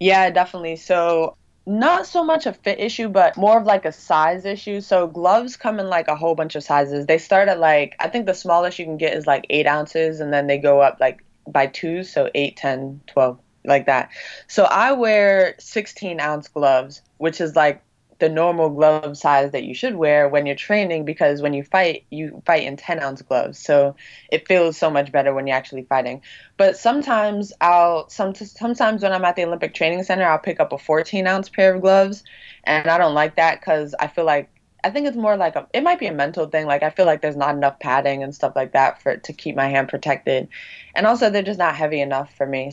[0.00, 0.76] yeah, definitely.
[0.76, 1.36] So
[1.66, 4.80] not so much a fit issue, but more of like a size issue.
[4.80, 7.06] So gloves come in like a whole bunch of sizes.
[7.06, 10.20] They start at like I think the smallest you can get is like eight ounces,
[10.20, 14.10] and then they go up like by two, so 8, 10, 12, like that.
[14.48, 17.82] So I wear 16 ounce gloves, which is like
[18.20, 22.04] the normal glove size that you should wear when you're training because when you fight,
[22.10, 23.58] you fight in 10 ounce gloves.
[23.58, 23.96] So
[24.30, 26.22] it feels so much better when you're actually fighting.
[26.56, 30.72] But sometimes I'll, some, sometimes when I'm at the Olympic Training Center, I'll pick up
[30.72, 32.22] a 14 ounce pair of gloves.
[32.64, 34.50] And I don't like that because I feel like
[34.82, 36.66] I think it's more like a, it might be a mental thing.
[36.66, 39.56] Like I feel like there's not enough padding and stuff like that for to keep
[39.56, 40.48] my hand protected,
[40.94, 42.72] and also they're just not heavy enough for me.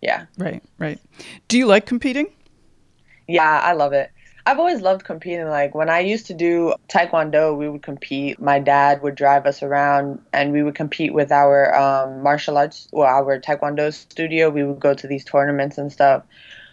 [0.00, 0.26] Yeah.
[0.36, 0.62] Right.
[0.78, 1.00] Right.
[1.48, 2.26] Do you like competing?
[3.26, 4.10] Yeah, I love it.
[4.46, 5.48] I've always loved competing.
[5.48, 8.40] Like when I used to do taekwondo, we would compete.
[8.40, 12.88] My dad would drive us around, and we would compete with our um, martial arts,
[12.92, 14.50] well, our taekwondo studio.
[14.50, 16.24] We would go to these tournaments and stuff.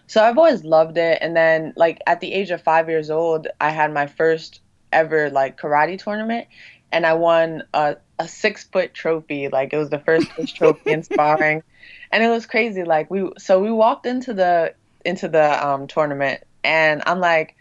[0.07, 1.19] So I've always loved it.
[1.21, 4.60] And then, like at the age of five years old, I had my first
[4.91, 6.47] ever like karate tournament,
[6.91, 9.47] and I won a, a six foot trophy.
[9.47, 11.63] Like it was the first trophy in sparring,
[12.12, 12.84] and it was crazy.
[12.84, 14.73] Like we, so we walked into the
[15.05, 17.55] into the um, tournament, and I'm like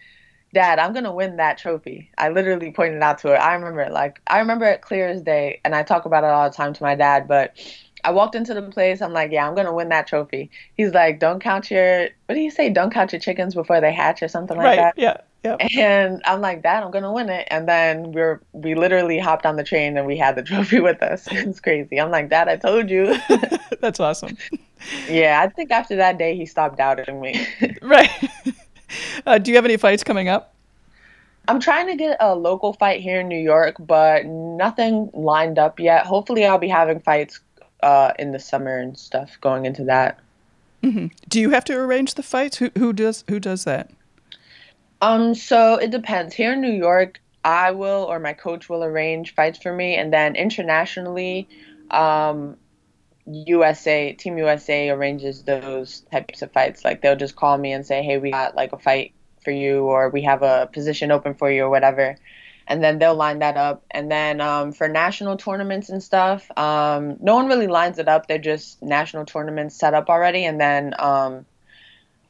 [0.53, 2.11] Dad, I'm gonna win that trophy.
[2.19, 3.41] I literally pointed out to her.
[3.41, 6.31] I remember it like I remember it clear as day, and I talk about it
[6.31, 7.29] all the time to my dad.
[7.29, 7.57] But
[8.03, 9.01] I walked into the place.
[9.03, 10.51] I'm like, yeah, I'm gonna win that trophy.
[10.75, 12.71] He's like, don't count your what do you say?
[12.71, 14.95] Don't count your chickens before they hatch or something like right, that.
[14.97, 15.19] Yeah.
[15.45, 15.57] Yeah.
[15.79, 17.49] And I'm like, Dad, I'm gonna win it.
[17.51, 21.03] And then we're we literally hopped on the train and we had the trophy with
[21.03, 21.27] us.
[21.31, 22.01] It's crazy.
[22.01, 23.17] I'm like, Dad, I told you.
[23.81, 24.37] That's awesome.
[25.09, 27.47] yeah, I think after that day he stopped doubting me.
[27.83, 28.11] right.
[29.27, 30.55] Uh, do you have any fights coming up?
[31.49, 35.79] I'm trying to get a local fight here in New York, but nothing lined up
[35.81, 36.07] yet.
[36.07, 37.41] Hopefully, I'll be having fights
[37.83, 40.19] uh, in the summer and stuff going into that.
[40.83, 41.07] Mm-hmm.
[41.29, 42.57] Do you have to arrange the fights?
[42.59, 43.91] Who who does who does that?
[45.03, 46.35] Um, so it depends.
[46.35, 50.13] Here in New York, I will or my coach will arrange fights for me, and
[50.13, 51.49] then internationally,
[51.91, 52.57] um,
[53.35, 56.85] USA Team USA arranges those types of fights.
[56.85, 59.13] Like they'll just call me and say, "Hey, we got like a fight
[59.45, 62.17] for you," or "We have a position open for you," or whatever.
[62.67, 63.83] And then they'll line that up.
[63.91, 68.29] And then um, for national tournaments and stuff, um, no one really lines it up.
[68.29, 70.45] They're just national tournaments set up already.
[70.45, 71.47] And then um,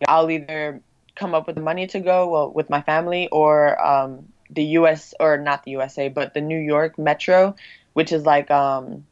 [0.09, 0.81] I'll either
[1.15, 5.13] come up with the money to go well, with my family or um, the US,
[5.21, 7.55] or not the USA, but the New York Metro,
[7.93, 9.05] which is like um,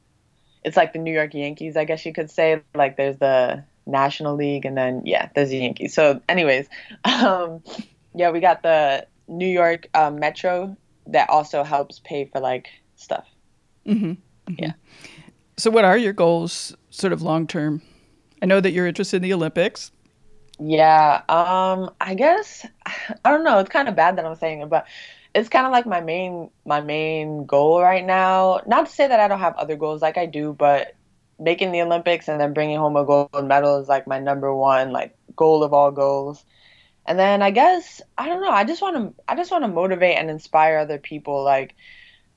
[0.69, 2.63] it's like the New York Yankees, I guess you could say.
[2.75, 5.95] Like there's the National League, and then yeah, there's the Yankees.
[5.95, 6.69] So, anyways,
[7.05, 7.63] um,
[8.15, 10.77] yeah, we got the New York uh, Metro
[11.07, 13.25] that also helps pay for like stuff.
[13.87, 14.11] Mm-hmm.
[14.11, 14.55] Mm-hmm.
[14.59, 14.73] Yeah.
[15.57, 17.81] So, what are your goals, sort of long term?
[18.43, 19.91] I know that you're interested in the Olympics.
[20.61, 22.67] Yeah, um, I guess
[23.25, 23.59] I don't know.
[23.59, 24.87] It's kind of bad that I'm saying it, but
[25.39, 28.61] it's kind of like my main my main goal right now.
[28.67, 30.95] Not to say that I don't have other goals, like I do, but
[31.39, 34.91] making the Olympics and then bringing home a gold medal is like my number one
[34.93, 36.45] like goal of all goals.
[37.07, 38.51] And then I guess I don't know.
[38.51, 41.43] I just want to I just want to motivate and inspire other people.
[41.45, 41.75] Like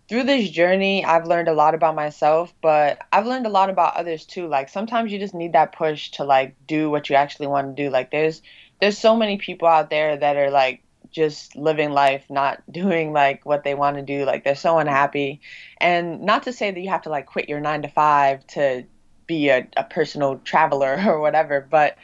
[0.07, 3.95] through this journey, I've learned a lot about myself, but I've learned a lot about
[3.95, 4.47] others too.
[4.47, 7.83] Like sometimes you just need that push to like do what you actually want to
[7.83, 7.89] do.
[7.89, 8.41] Like there's
[8.79, 13.45] there's so many people out there that are like just living life, not doing like
[13.45, 14.25] what they want to do.
[14.25, 15.41] Like they're so unhappy.
[15.79, 18.85] And not to say that you have to like quit your nine to five to
[19.27, 21.97] be a, a personal traveler or whatever, but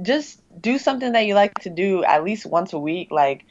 [0.00, 3.10] just do something that you like to do at least once a week.
[3.10, 3.44] Like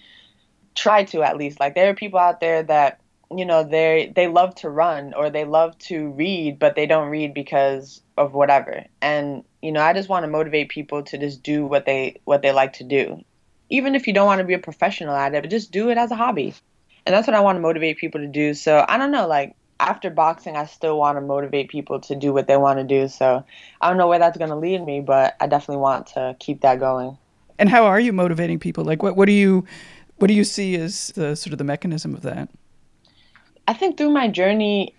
[0.76, 1.60] try to at least.
[1.60, 3.02] Like there are people out there that
[3.36, 7.10] you know they they love to run or they love to read but they don't
[7.10, 11.41] read because of whatever and you know i just want to motivate people to just
[11.41, 13.24] do what they what they like to do
[13.71, 15.97] even if you don't want to be a professional at it, but just do it
[15.97, 16.53] as a hobby.
[17.05, 18.53] and that's what I want to motivate people to do.
[18.53, 22.31] So I don't know, like after boxing, I still want to motivate people to do
[22.31, 23.07] what they want to do.
[23.07, 23.43] So
[23.79, 26.62] I don't know where that's going to lead me, but I definitely want to keep
[26.62, 27.17] that going.
[27.57, 28.84] And how are you motivating people?
[28.84, 29.65] Like, what what do you
[30.17, 32.49] what do you see as the sort of the mechanism of that?
[33.67, 34.95] I think through my journey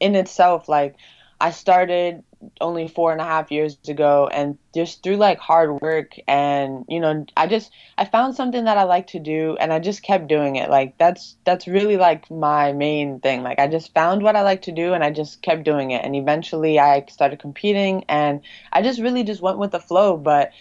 [0.00, 0.96] in itself, like
[1.40, 2.24] I started
[2.60, 6.98] only four and a half years ago and just through like hard work and you
[6.98, 10.26] know i just i found something that i like to do and i just kept
[10.26, 10.70] doing it.
[10.70, 13.42] Like that's that's really like my main thing.
[13.42, 16.04] Like i just found what i like to do and i just kept doing it
[16.04, 18.40] and eventually i started competing and
[18.72, 20.52] i just really just went with the flow but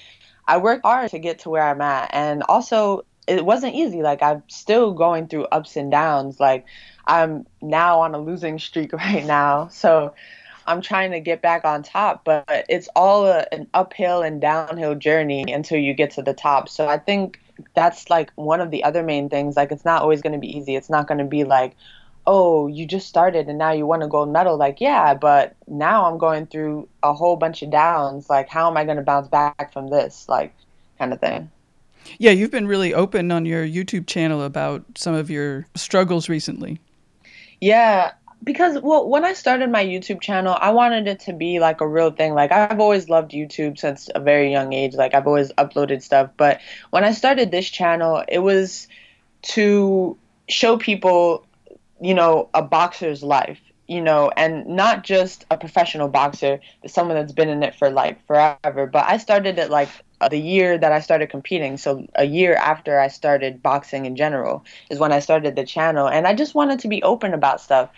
[0.48, 2.10] i worked hard to get to where i'm at.
[2.14, 4.02] And also it wasn't easy.
[4.02, 6.42] Like i'm still going through ups and downs.
[6.42, 6.66] Like
[7.08, 9.70] i'm now on a losing streak right now.
[9.70, 10.14] So
[10.68, 14.96] I'm trying to get back on top, but it's all a, an uphill and downhill
[14.96, 16.70] journey until you get to the top.
[16.70, 17.40] So I think
[17.76, 19.58] that's like one of the other main things.
[19.58, 20.76] Like it's not always going to be easy.
[20.76, 21.76] It's not going to be like,
[22.28, 24.58] oh, you just started and now you won a gold medal.
[24.58, 28.30] Like, yeah, but now I'm going through a whole bunch of downs.
[28.30, 30.30] Like, how am I going to bounce back from this?
[30.30, 30.54] Like,
[31.00, 31.50] kind of thing.
[32.18, 36.80] Yeah, you've been really open on your YouTube channel about some of your struggles recently.
[37.62, 38.12] Yeah,
[38.44, 41.88] because well when i started my youtube channel i wanted it to be like a
[41.88, 42.34] real thing.
[42.34, 44.96] Like i've always loved youtube since a very young age.
[44.96, 46.32] Like i've always uploaded stuff.
[46.38, 48.88] But when i started this channel it was
[49.42, 51.46] to show people
[52.02, 57.16] you know a boxer's life you know and not just a professional boxer but someone
[57.18, 58.88] that's been in it for like forever.
[58.88, 59.90] But i started it like
[60.28, 64.66] the year that I started competing, so a year after I started boxing in general,
[64.90, 66.10] is when I started the channel.
[66.10, 67.90] And I just wanted to be open about stuff.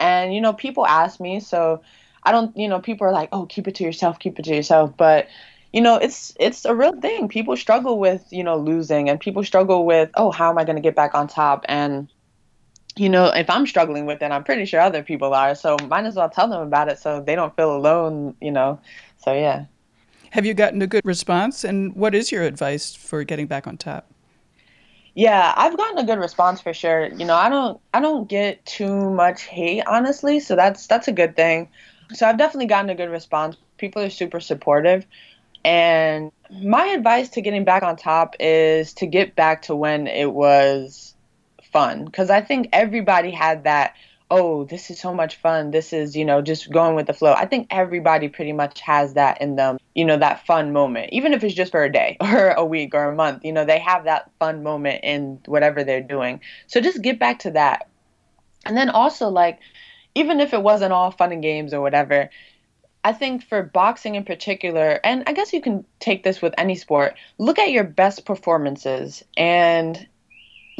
[0.00, 1.82] And, you know, people ask me, so
[2.24, 4.54] I don't, you know, people are like, oh, keep it to yourself, keep it to
[4.54, 4.96] yourself.
[4.96, 5.28] But,
[5.72, 7.28] you know, it's it's a real thing.
[7.28, 10.76] People struggle with, you know, losing and people struggle with, oh, how am I going
[10.76, 11.64] to get back on top?
[11.68, 12.10] And,
[12.96, 15.54] you know, if I'm struggling with it, I'm pretty sure other people are.
[15.54, 18.80] So might as well tell them about it so they don't feel alone, you know.
[19.18, 19.66] So, yeah.
[20.30, 21.62] Have you gotten a good response?
[21.62, 24.10] And what is your advice for getting back on top?
[25.20, 27.08] Yeah, I've gotten a good response for sure.
[27.12, 31.12] You know, I don't I don't get too much hate honestly, so that's that's a
[31.12, 31.68] good thing.
[32.14, 33.56] So I've definitely gotten a good response.
[33.76, 35.06] People are super supportive.
[35.62, 40.32] And my advice to getting back on top is to get back to when it
[40.32, 41.14] was
[41.70, 43.94] fun cuz I think everybody had that
[44.30, 45.72] oh, this is so much fun.
[45.72, 47.32] This is, you know, just going with the flow.
[47.32, 51.32] I think everybody pretty much has that in them, you know, that fun moment, even
[51.32, 53.80] if it's just for a day or a week or a month, you know, they
[53.80, 56.40] have that fun moment in whatever they're doing.
[56.68, 57.88] So just get back to that.
[58.64, 59.58] And then also, like,
[60.14, 62.30] even if it wasn't all fun and games or whatever,
[63.02, 66.74] I think for boxing in particular, and I guess you can take this with any
[66.74, 70.06] sport, look at your best performances and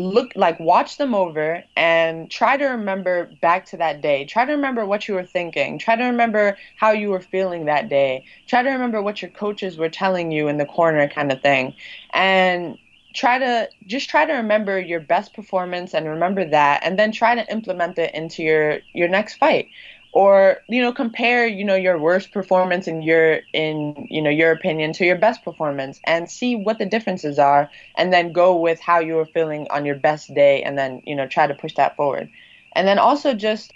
[0.01, 4.25] look like watch them over and try to remember back to that day.
[4.25, 5.79] Try to remember what you were thinking.
[5.79, 8.25] Try to remember how you were feeling that day.
[8.49, 11.75] Try to remember what your coaches were telling you in the corner kind of thing.
[12.13, 12.79] And
[13.15, 17.35] try to just try to remember your best performance and remember that and then try
[17.35, 19.69] to implement it into your your next fight
[20.12, 24.51] or you know compare you know your worst performance in your in you know your
[24.51, 28.81] opinion to your best performance and see what the differences are and then go with
[28.81, 31.75] how you were feeling on your best day and then you know try to push
[31.75, 32.31] that forward.
[32.75, 33.73] And then also just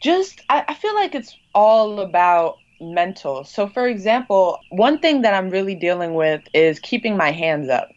[0.00, 3.44] just I, I feel like it's all about mental.
[3.44, 7.94] So for example one thing that i'm really dealing with is keeping my hands up.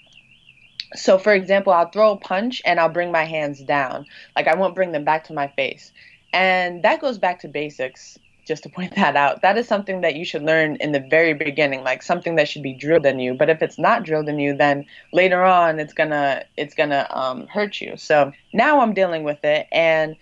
[0.95, 4.05] So for example i'll throw a punch and i'll bring my hands down.
[4.36, 5.91] Like i won't bring them back to my face
[6.38, 9.41] and that goes back to basics, just to point that out.
[9.41, 12.62] That is something that you should learn in the very beginning, like something that should
[12.62, 13.34] be drilled in you.
[13.34, 17.47] But if it's not drilled in you, then later on it's gonna it's gonna um,
[17.47, 17.97] hurt you.
[17.97, 20.15] So now I'm dealing with it, and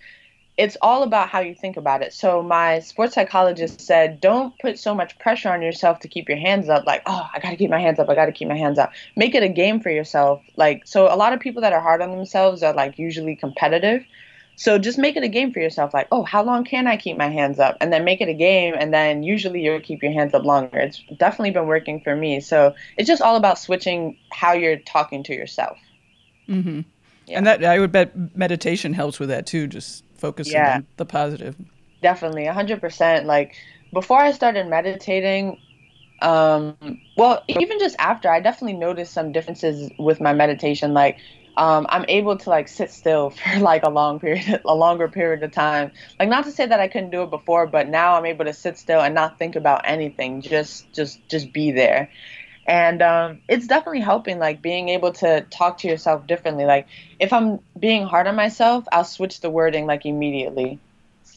[0.56, 2.14] it's all about how you think about it.
[2.14, 6.38] So my sports psychologist said, don't put so much pressure on yourself to keep your
[6.38, 6.86] hands up.
[6.86, 8.08] Like, oh, I gotta keep my hands up.
[8.08, 8.90] I gotta keep my hands up.
[9.16, 10.40] Make it a game for yourself.
[10.56, 14.06] Like, so a lot of people that are hard on themselves are like usually competitive.
[14.56, 15.92] So just make it a game for yourself.
[15.92, 17.76] Like, oh, how long can I keep my hands up?
[17.80, 20.78] And then make it a game, and then usually you'll keep your hands up longer.
[20.78, 22.40] It's definitely been working for me.
[22.40, 25.78] So it's just all about switching how you're talking to yourself.
[26.48, 26.80] Mm-hmm.
[27.26, 27.38] Yeah.
[27.38, 29.66] And that I would bet meditation helps with that too.
[29.66, 30.76] Just focusing yeah.
[30.76, 31.56] on the positive.
[32.02, 33.26] Definitely, hundred percent.
[33.26, 33.56] Like
[33.92, 35.60] before I started meditating,
[36.22, 36.76] um,
[37.16, 40.94] well, even just after, I definitely noticed some differences with my meditation.
[40.94, 41.18] Like
[41.56, 45.42] um, I'm able to like sit still for like a long period, a longer period
[45.42, 45.92] of time.
[46.20, 48.52] Like not to say that I couldn't do it before, but now I'm able to
[48.54, 50.42] sit still and not think about anything.
[50.42, 52.10] Just, just, just be there.
[52.66, 56.88] and um, it's definitely helping like being able to talk to yourself differently like
[57.18, 60.80] if i'm being hard on myself i'll switch the wording like immediately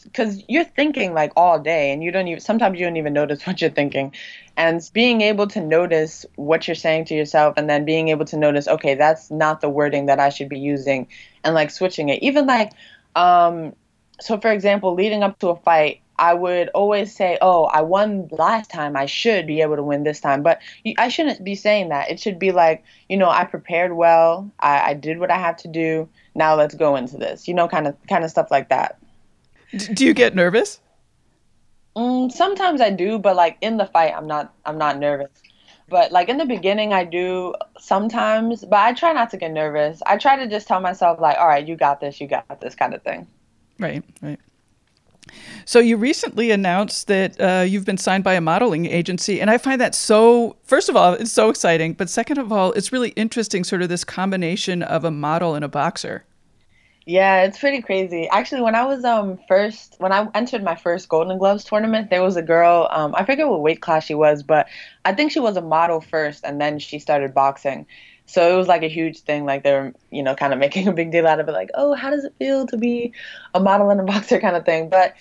[0.04, 3.46] because you're thinking like all day and you don't even sometimes you don't even notice
[3.46, 4.12] what you're thinking
[4.56, 8.36] and being able to notice what you're saying to yourself and then being able to
[8.36, 11.06] notice okay that's not the wording that i should be using
[11.44, 12.72] and like switching it even like
[13.16, 13.74] um
[14.20, 18.28] so for example leading up to a fight I would always say, "Oh, I won
[18.30, 18.94] last time.
[18.94, 20.60] I should be able to win this time." But
[20.98, 22.10] I shouldn't be saying that.
[22.10, 24.52] It should be like, you know, I prepared well.
[24.60, 26.10] I, I did what I have to do.
[26.34, 27.48] Now let's go into this.
[27.48, 28.99] You know, kind of kind of stuff like that.
[29.76, 30.80] Do you get nervous?
[31.96, 34.54] Mm, sometimes I do, but like in the fight, I'm not.
[34.64, 35.30] I'm not nervous.
[35.88, 38.64] But like in the beginning, I do sometimes.
[38.64, 40.00] But I try not to get nervous.
[40.06, 42.20] I try to just tell myself like, "All right, you got this.
[42.20, 43.26] You got this," kind of thing.
[43.78, 44.04] Right.
[44.22, 44.38] Right.
[45.64, 49.58] So you recently announced that uh, you've been signed by a modeling agency, and I
[49.58, 50.56] find that so.
[50.62, 53.64] First of all, it's so exciting, but second of all, it's really interesting.
[53.64, 56.24] Sort of this combination of a model and a boxer.
[57.06, 58.28] Yeah, it's pretty crazy.
[58.28, 62.22] Actually, when I was um first when I entered my first Golden Gloves tournament, there
[62.22, 64.68] was a girl, um I forget what weight class she was, but
[65.04, 67.86] I think she was a model first and then she started boxing.
[68.26, 70.88] So it was like a huge thing like they were, you know, kind of making
[70.88, 73.12] a big deal out of it like, "Oh, how does it feel to be
[73.54, 75.14] a model and a boxer kind of thing." But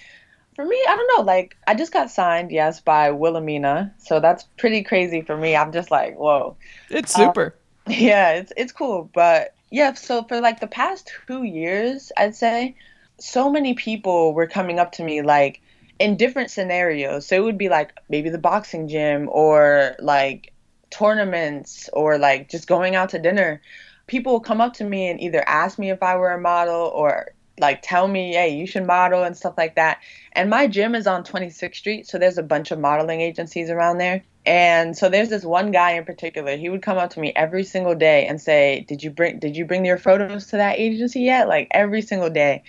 [0.55, 1.23] for me, I don't know.
[1.23, 5.55] Like, I just got signed, yes, by Wilhelmina, so that's pretty crazy for me.
[5.55, 6.57] I'm just like, whoa,
[6.89, 7.55] it's super.
[7.87, 9.93] Uh, yeah, it's it's cool, but yeah.
[9.93, 12.75] So for like the past two years, I'd say,
[13.19, 15.61] so many people were coming up to me like
[15.99, 17.27] in different scenarios.
[17.27, 20.53] So it would be like maybe the boxing gym or like
[20.89, 23.61] tournaments or like just going out to dinner.
[24.07, 26.91] People will come up to me and either ask me if I were a model
[26.95, 29.99] or like tell me, hey, you should model and stuff like that.
[30.31, 33.97] And my gym is on 26th Street, so there's a bunch of modeling agencies around
[33.97, 34.23] there.
[34.45, 36.55] And so there's this one guy in particular.
[36.55, 39.55] He would come up to me every single day and say, "Did you bring Did
[39.55, 42.63] you bring your photos to that agency yet?" Like every single day.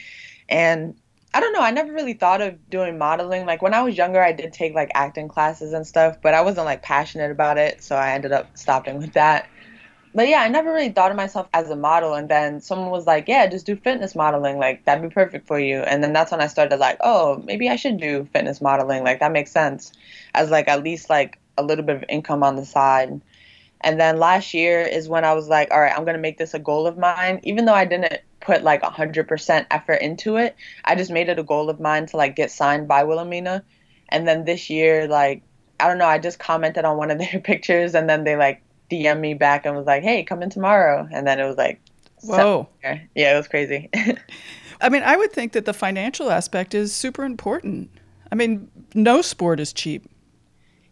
[0.49, 0.95] And
[1.33, 1.63] I don't know.
[1.63, 3.47] I never really thought of doing modeling.
[3.47, 6.41] Like when I was younger, I did take like acting classes and stuff, but I
[6.43, 9.49] wasn't like passionate about it, so I ended up stopping with that
[10.15, 12.15] but yeah, I never really thought of myself as a model.
[12.15, 14.59] And then someone was like, yeah, just do fitness modeling.
[14.59, 15.79] Like, that'd be perfect for you.
[15.79, 19.05] And then that's when I started, like, oh, maybe I should do fitness modeling.
[19.05, 19.93] Like, that makes sense
[20.35, 23.21] as, like, at least, like, a little bit of income on the side.
[23.83, 26.39] And then last year is when I was like, all right, I'm going to make
[26.39, 27.41] this a goal of mine.
[27.45, 30.55] Even though I didn't put, like, 100% effort into it,
[30.85, 33.63] I just made it a goal of mine to, like, get signed by Wilhelmina.
[34.11, 35.43] And then this year, like,
[35.79, 38.63] I don't know, I just commented on one of their pictures and then they, like,
[38.91, 41.81] DM me back and was like, "Hey, come in tomorrow," and then it was like,
[42.23, 42.69] "Whoa,
[43.15, 43.89] yeah, it was crazy."
[44.81, 47.91] I mean, I would think that the financial aspect is super important.
[48.33, 50.10] I mean, no sport is cheap.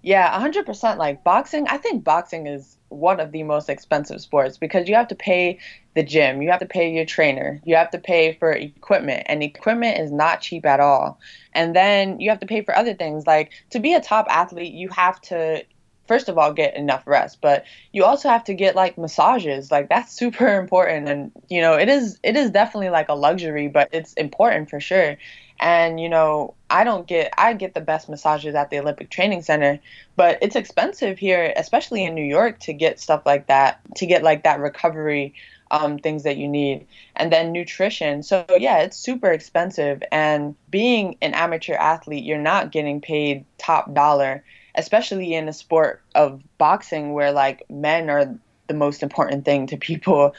[0.03, 0.99] Yeah, 100%.
[0.99, 5.09] Like boxing, I think boxing is one of the most expensive sports because you have
[5.09, 5.59] to pay
[5.94, 9.42] the gym, you have to pay your trainer, you have to pay for equipment, and
[9.42, 11.18] equipment is not cheap at all.
[11.53, 13.26] And then you have to pay for other things.
[13.26, 15.64] Like to be a top athlete, you have to
[16.07, 19.90] first of all get enough rest but you also have to get like massages like
[19.90, 23.88] that's super important and you know it is it is definitely like a luxury but
[23.92, 25.16] it's important for sure
[25.61, 29.43] and you know i don't get i get the best massages at the olympic training
[29.43, 29.79] center
[30.17, 34.23] but it's expensive here especially in new york to get stuff like that to get
[34.23, 35.35] like that recovery
[35.71, 36.87] um, things that you need.
[37.15, 38.23] And then nutrition.
[38.23, 40.03] So yeah it's super expensive.
[40.11, 44.43] And being an amateur athlete you're not getting paid top dollar
[44.75, 48.39] especially in a sport of boxing where like men are
[48.69, 50.35] the most important thing to people.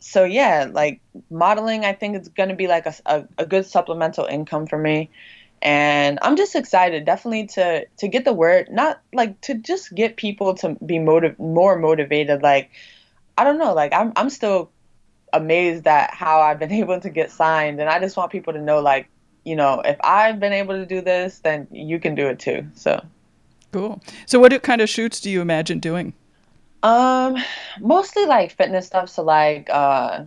[0.00, 3.66] So yeah, like modeling, I think it's going to be like a, a, a good
[3.66, 5.10] supplemental income for me
[5.60, 10.16] and i'm just excited definitely to to get the word not like to just get
[10.16, 12.70] people to be motiv- more motivated like
[13.36, 14.70] i don't know like i'm i'm still
[15.32, 18.60] amazed at how i've been able to get signed and i just want people to
[18.60, 19.08] know like
[19.44, 22.64] you know if i've been able to do this then you can do it too
[22.74, 23.04] so
[23.70, 24.00] Cool.
[24.24, 26.14] So, what kind of shoots do you imagine doing?
[26.82, 27.36] Um,
[27.80, 29.08] mostly like fitness stuff.
[29.08, 30.24] So, like, uh,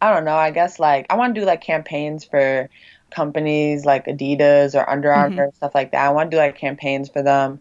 [0.00, 0.36] I don't know.
[0.36, 2.68] I guess like I want to do like campaigns for
[3.10, 5.56] companies like Adidas or Under Armour mm-hmm.
[5.56, 6.06] stuff like that.
[6.06, 7.60] I want to do like campaigns for them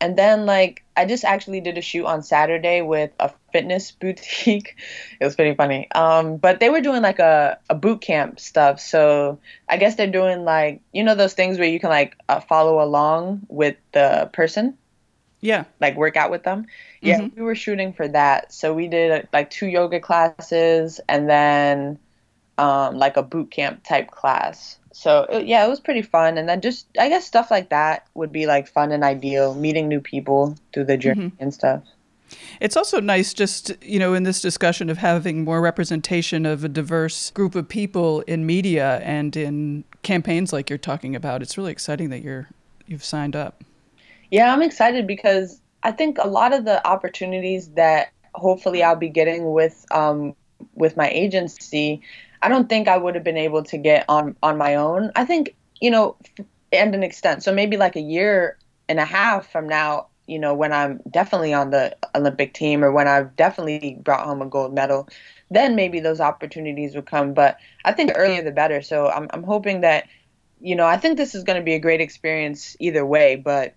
[0.00, 4.76] and then like I just actually did a shoot on Saturday with a fitness boutique.
[5.20, 5.90] it was pretty funny.
[5.92, 8.80] Um, but they were doing like a, a boot camp stuff.
[8.80, 9.38] So
[9.68, 12.82] I guess they're doing like you know those things where you can like uh, follow
[12.82, 14.76] along with the person.
[15.40, 15.64] Yeah.
[15.80, 16.66] Like work out with them.
[17.00, 17.36] Yeah, mm-hmm.
[17.36, 18.52] we were shooting for that.
[18.52, 21.98] So we did like two yoga classes and then
[22.58, 26.36] um, like a boot camp type class so it, yeah, it was pretty fun.
[26.38, 29.54] And then just I guess stuff like that would be like fun and ideal.
[29.54, 31.42] Meeting new people through the journey mm-hmm.
[31.42, 31.82] and stuff.
[32.60, 36.68] It's also nice just, you know, in this discussion of having more representation of a
[36.68, 41.42] diverse group of people in media and in campaigns like you're talking about.
[41.42, 42.48] It's really exciting that you're
[42.86, 43.64] you've signed up.
[44.30, 49.08] Yeah, I'm excited because I think a lot of the opportunities that hopefully I'll be
[49.08, 50.34] getting with um,
[50.74, 52.02] with my agency,
[52.42, 55.10] I don't think I would have been able to get on on my own.
[55.16, 56.16] I think you know,
[56.72, 57.42] and an extent.
[57.42, 58.58] So maybe like a year
[58.88, 62.92] and a half from now, you know, when I'm definitely on the Olympic team or
[62.92, 65.08] when I've definitely brought home a gold medal,
[65.50, 67.34] then maybe those opportunities would come.
[67.34, 68.82] But I think earlier the better.
[68.82, 70.06] So I'm I'm hoping that,
[70.60, 73.36] you know, I think this is going to be a great experience either way.
[73.36, 73.74] But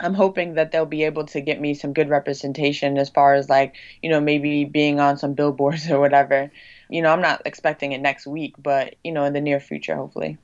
[0.00, 3.48] I'm hoping that they'll be able to get me some good representation as far as
[3.48, 6.50] like, you know, maybe being on some billboards or whatever.
[6.88, 9.94] You know, I'm not expecting it next week, but, you know, in the near future,
[9.94, 10.38] hopefully.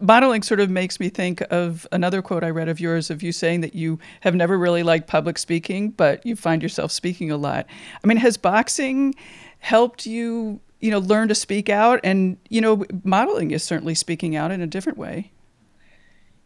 [0.00, 3.30] Modeling sort of makes me think of another quote I read of yours of you
[3.30, 7.36] saying that you have never really liked public speaking, but you find yourself speaking a
[7.36, 7.66] lot.
[8.02, 9.14] I mean, has boxing
[9.60, 12.00] helped you, you know, learn to speak out?
[12.02, 15.30] And, you know, modeling is certainly speaking out in a different way.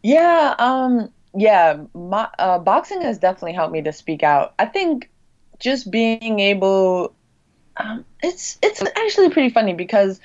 [0.03, 4.53] Yeah, um, yeah, my, uh, boxing has definitely helped me to speak out.
[4.57, 5.09] I think
[5.59, 7.13] just being able,
[7.77, 10.19] um, it's it's actually pretty funny because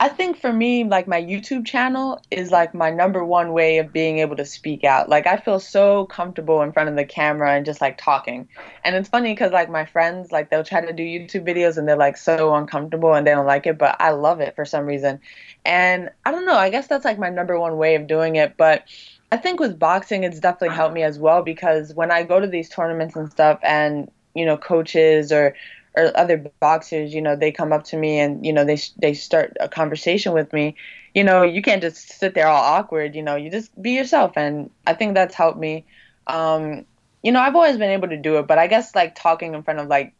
[0.00, 3.92] I think for me, like my YouTube channel is like my number one way of
[3.92, 5.08] being able to speak out.
[5.08, 8.48] Like I feel so comfortable in front of the camera and just like talking.
[8.84, 11.86] And it's funny because like my friends, like they'll try to do YouTube videos and
[11.86, 14.84] they're like so uncomfortable and they don't like it, but I love it for some
[14.84, 15.20] reason.
[15.64, 18.56] And I don't know, I guess that's like my number one way of doing it.
[18.56, 18.84] But
[19.32, 22.46] I think with boxing, it's definitely helped me as well because when I go to
[22.46, 25.54] these tournaments and stuff, and you know, coaches or
[25.96, 29.14] or other boxers, you know, they come up to me and you know they they
[29.14, 30.76] start a conversation with me.
[31.14, 33.14] You know, you can't just sit there all awkward.
[33.14, 35.84] You know, you just be yourself, and I think that's helped me.
[36.26, 36.84] Um,
[37.22, 39.62] you know, I've always been able to do it, but I guess like talking in
[39.62, 40.12] front of like,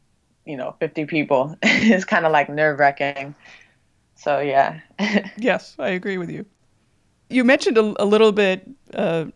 [0.46, 3.34] you know, 50 people is kind of like nerve wracking.
[4.14, 4.80] So yeah.
[5.36, 6.46] yes, I agree with you.
[7.28, 9.26] You mentioned a, a little bit uh,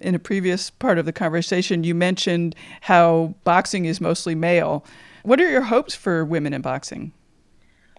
[0.00, 1.84] in a previous part of the conversation.
[1.84, 4.84] You mentioned how boxing is mostly male.
[5.22, 7.12] What are your hopes for women in boxing?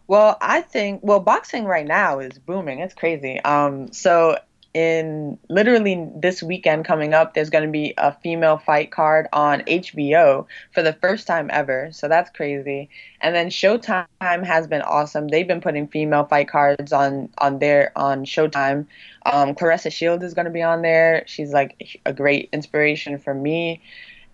[0.08, 2.80] Well, I think well, boxing right now is booming.
[2.80, 3.42] It's crazy.
[3.42, 4.38] Um, so
[4.78, 9.62] in literally this weekend coming up, there's going to be a female fight card on
[9.62, 11.90] HBO for the first time ever.
[11.92, 12.88] So that's crazy.
[13.20, 15.30] And then Showtime has been awesome.
[15.30, 18.86] They've been putting female fight cards on on their on Showtime.
[19.26, 21.24] Um, Claressa Shields is going to be on there.
[21.26, 23.82] She's like a great inspiration for me.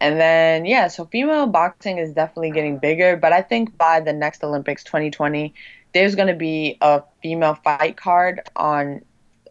[0.01, 3.15] And then yeah, so female boxing is definitely getting bigger.
[3.15, 5.53] But I think by the next Olympics 2020,
[5.93, 9.03] there's going to be a female fight card on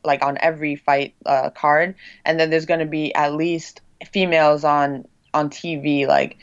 [0.05, 1.94] like on every fight uh, card,
[2.24, 3.80] and then there's going to be at least
[4.11, 6.07] females on on TV.
[6.07, 6.38] Like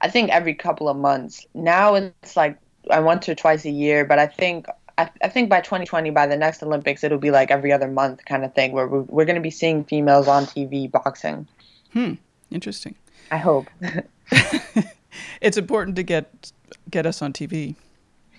[0.00, 1.46] I think every couple of months.
[1.54, 2.58] Now it's like
[2.90, 6.26] I once or twice a year, but I think I, I, think by 2020, by
[6.26, 9.24] the next Olympics, it'll be like every other month kind of thing where we're, we're
[9.24, 11.48] going to be seeing females on TV boxing.
[11.92, 12.14] Hmm.
[12.50, 12.94] Interesting.
[13.30, 13.66] I hope.
[15.40, 16.52] it's important to get
[16.90, 17.74] get us on TV.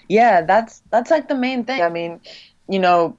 [0.08, 1.82] Yeah, that's that's like the main thing.
[1.82, 2.22] I mean,
[2.70, 3.18] you know,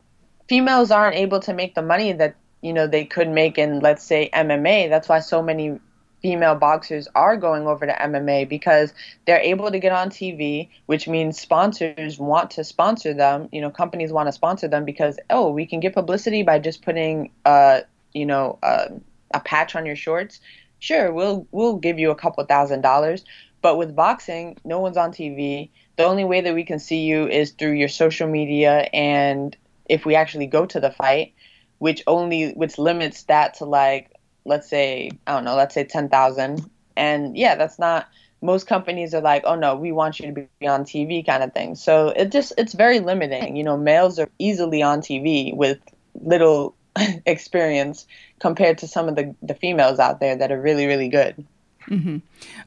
[0.48, 4.04] females aren't able to make the money that you know they could make in let's
[4.04, 4.88] say MMA.
[4.88, 5.78] That's why so many
[6.22, 8.92] female boxers are going over to MMA because
[9.26, 13.48] they're able to get on TV, which means sponsors want to sponsor them.
[13.52, 16.82] You know, companies want to sponsor them because oh, we can get publicity by just
[16.82, 17.80] putting uh,
[18.16, 18.88] you know, uh,
[19.34, 20.40] a patch on your shorts.
[20.78, 23.24] Sure, we'll we'll give you a couple thousand dollars,
[23.60, 25.70] but with boxing, no one's on TV.
[25.96, 29.56] The only way that we can see you is through your social media and
[29.88, 31.34] if we actually go to the fight,
[31.78, 34.10] which only which limits that to like
[34.44, 38.08] let's say I don't know, let's say ten thousand, and yeah, that's not.
[38.42, 41.52] Most companies are like, oh no, we want you to be on TV, kind of
[41.52, 41.74] thing.
[41.74, 43.56] So it just it's very limiting.
[43.56, 45.78] You know, males are easily on TV with
[46.14, 46.74] little
[47.26, 48.06] experience
[48.38, 51.44] compared to some of the the females out there that are really really good.
[51.88, 52.18] Mm-hmm.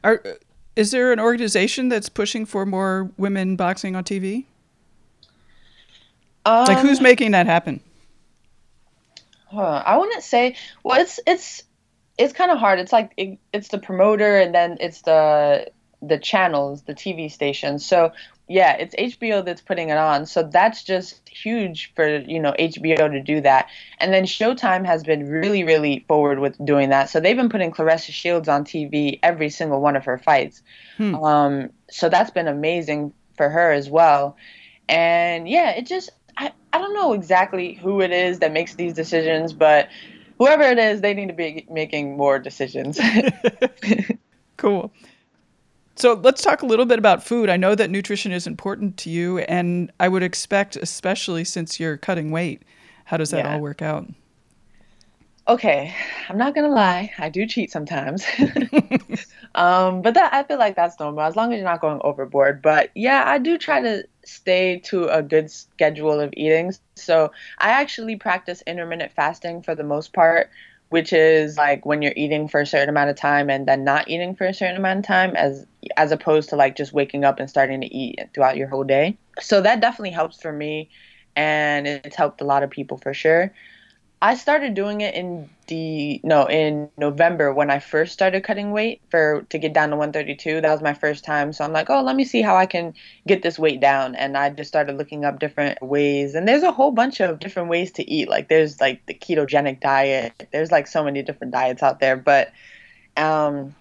[0.03, 0.23] Are
[0.75, 4.45] is there an organization that's pushing for more women boxing on TV?
[6.45, 7.79] Um, like who's um, making that happen?
[9.51, 10.55] Huh, I wouldn't say.
[10.83, 11.63] Well, it's it's
[12.17, 12.79] it's kind of hard.
[12.79, 15.71] It's like it, it's the promoter and then it's the
[16.01, 17.85] the channels, the TV stations.
[17.85, 18.11] So
[18.47, 20.25] yeah, it's HBO that's putting it on.
[20.25, 23.69] So that's just huge for you know HBO to do that.
[23.99, 27.09] And then Showtime has been really really forward with doing that.
[27.09, 30.61] So they've been putting Claressa Shields on TV every single one of her fights.
[30.97, 31.15] Hmm.
[31.15, 34.35] Um, so that's been amazing for her as well.
[34.87, 36.09] And yeah, it just
[36.39, 39.89] I, I don't know exactly who it is that makes these decisions, but
[40.37, 42.99] whoever it is, they need to be making more decisions.
[44.57, 44.93] cool.
[45.95, 47.49] So let's talk a little bit about food.
[47.49, 51.97] I know that nutrition is important to you, and I would expect, especially since you're
[51.97, 52.63] cutting weight,
[53.05, 53.53] how does that Yeah.
[53.53, 54.07] all work out?
[55.47, 55.93] Okay,
[56.29, 58.23] I'm not gonna lie, I do cheat sometimes.
[59.55, 62.61] um, but that I feel like that's normal as long as you're not going overboard.
[62.61, 66.73] But yeah, I do try to stay to a good schedule of eating.
[66.95, 70.49] So I actually practice intermittent fasting for the most part,
[70.89, 74.07] which is like when you're eating for a certain amount of time and then not
[74.09, 75.65] eating for a certain amount of time as
[75.97, 79.17] as opposed to like just waking up and starting to eat throughout your whole day.
[79.39, 80.89] So that definitely helps for me
[81.35, 83.53] and it's helped a lot of people for sure.
[84.21, 89.01] I started doing it in the no in November when I first started cutting weight
[89.09, 90.59] for to get down to 132.
[90.59, 92.93] That was my first time, so I'm like, oh, let me see how I can
[93.27, 94.15] get this weight down.
[94.15, 97.69] And I just started looking up different ways, and there's a whole bunch of different
[97.69, 98.27] ways to eat.
[98.27, 100.49] Like there's like the ketogenic diet.
[100.51, 102.51] There's like so many different diets out there, but
[103.15, 103.73] um,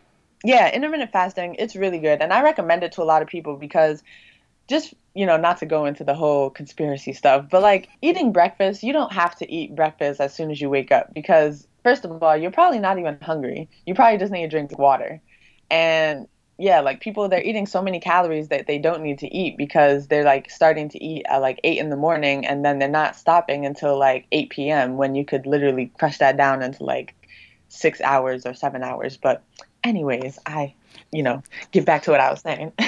[0.45, 3.57] yeah, intermittent fasting it's really good, and I recommend it to a lot of people
[3.57, 4.05] because
[4.69, 8.83] just you know not to go into the whole conspiracy stuff but like eating breakfast
[8.83, 12.23] you don't have to eat breakfast as soon as you wake up because first of
[12.23, 13.69] all you're probably not even hungry.
[13.87, 15.21] You probably just need to drink of water.
[15.71, 16.29] And
[16.61, 20.09] yeah like people they're eating so many calories that they don't need to eat because
[20.09, 23.14] they're like starting to eat at like 8 in the morning and then they're not
[23.14, 27.14] stopping until like 8 p.m when you could literally crush that down into like
[27.69, 29.16] six hours or seven hours.
[29.16, 29.43] But
[29.85, 30.74] anyways i
[31.12, 32.72] you know get back to what i was saying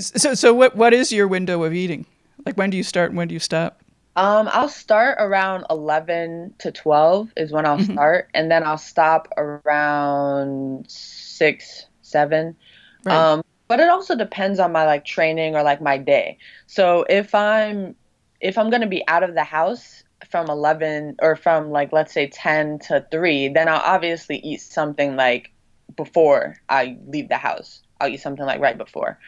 [0.00, 2.04] So, so what, what is your window of eating?
[2.44, 3.80] Like, when do you start and when do you stop?
[4.14, 7.92] Um, I'll start around 11 to 12 is when I'll Mhm.
[7.92, 12.56] start, and then I'll stop around 6, 7.
[13.04, 13.14] Right.
[13.14, 16.38] Um, but it also depends on my like training or like my day.
[16.66, 17.94] So if I'm
[18.40, 22.12] if I'm going to be out of the house from 11 or from like let's
[22.12, 25.50] say 10 to 3, then I'll obviously eat something like
[25.96, 27.82] before I leave the house.
[28.00, 29.18] I'll eat something like right before.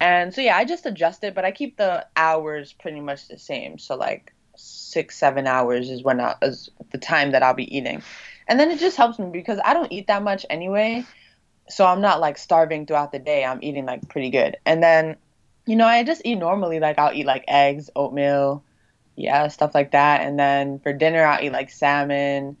[0.00, 3.38] And so yeah, I just adjust it, but I keep the hours pretty much the
[3.38, 3.78] same.
[3.78, 8.02] So like six, seven hours is when I, is the time that I'll be eating.
[8.48, 11.04] And then it just helps me because I don't eat that much anyway.
[11.68, 13.44] So I'm not like starving throughout the day.
[13.44, 14.56] I'm eating like pretty good.
[14.64, 15.16] And then,
[15.66, 16.78] you know, I just eat normally.
[16.78, 18.62] Like I'll eat like eggs, oatmeal,
[19.16, 20.20] yeah, stuff like that.
[20.20, 22.56] And then for dinner, I'll eat like salmon,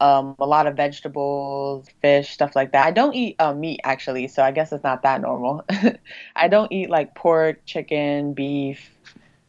[0.00, 2.86] um, a lot of vegetables, fish, stuff like that.
[2.86, 5.64] I don't eat uh, meat actually, so I guess it's not that normal.
[6.36, 8.90] I don't eat like pork, chicken, beef,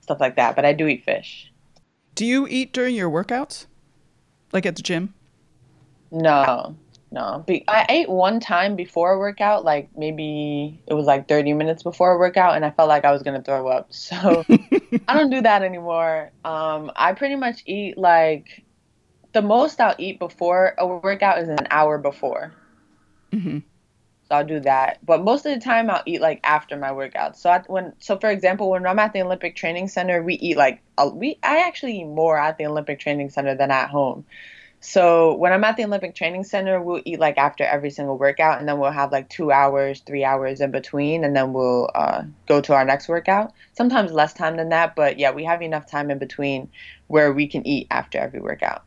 [0.01, 1.51] stuff like that, but I do eat fish.
[2.15, 3.67] Do you eat during your workouts?
[4.51, 5.13] Like at the gym?
[6.11, 6.75] No,
[7.11, 7.43] no.
[7.45, 11.83] Be- I ate one time before a workout, like maybe it was like 30 minutes
[11.83, 13.93] before a workout, and I felt like I was gonna throw up.
[13.93, 14.43] So
[15.07, 16.31] I don't do that anymore.
[16.43, 18.63] Um, I pretty much eat like
[19.33, 22.53] the most I'll eat before a workout is an hour before.
[23.33, 23.59] hmm
[24.29, 24.99] So I'll do that.
[25.05, 27.37] But most of the time I'll eat like after my workout.
[27.37, 30.57] So I, when so for example, when I'm at the Olympic Training Center, we eat
[30.57, 34.25] like a, we I actually eat more at the Olympic Training Center than at home.
[34.81, 38.59] So when I'm at the Olympic Training Center, we'll eat like after every single workout,
[38.59, 42.23] and then we'll have like two hours, three hours in between, and then we'll uh,
[42.47, 43.53] go to our next workout.
[43.73, 46.71] Sometimes less time than that, but yeah, we have enough time in between
[47.07, 48.85] where we can eat after every workout.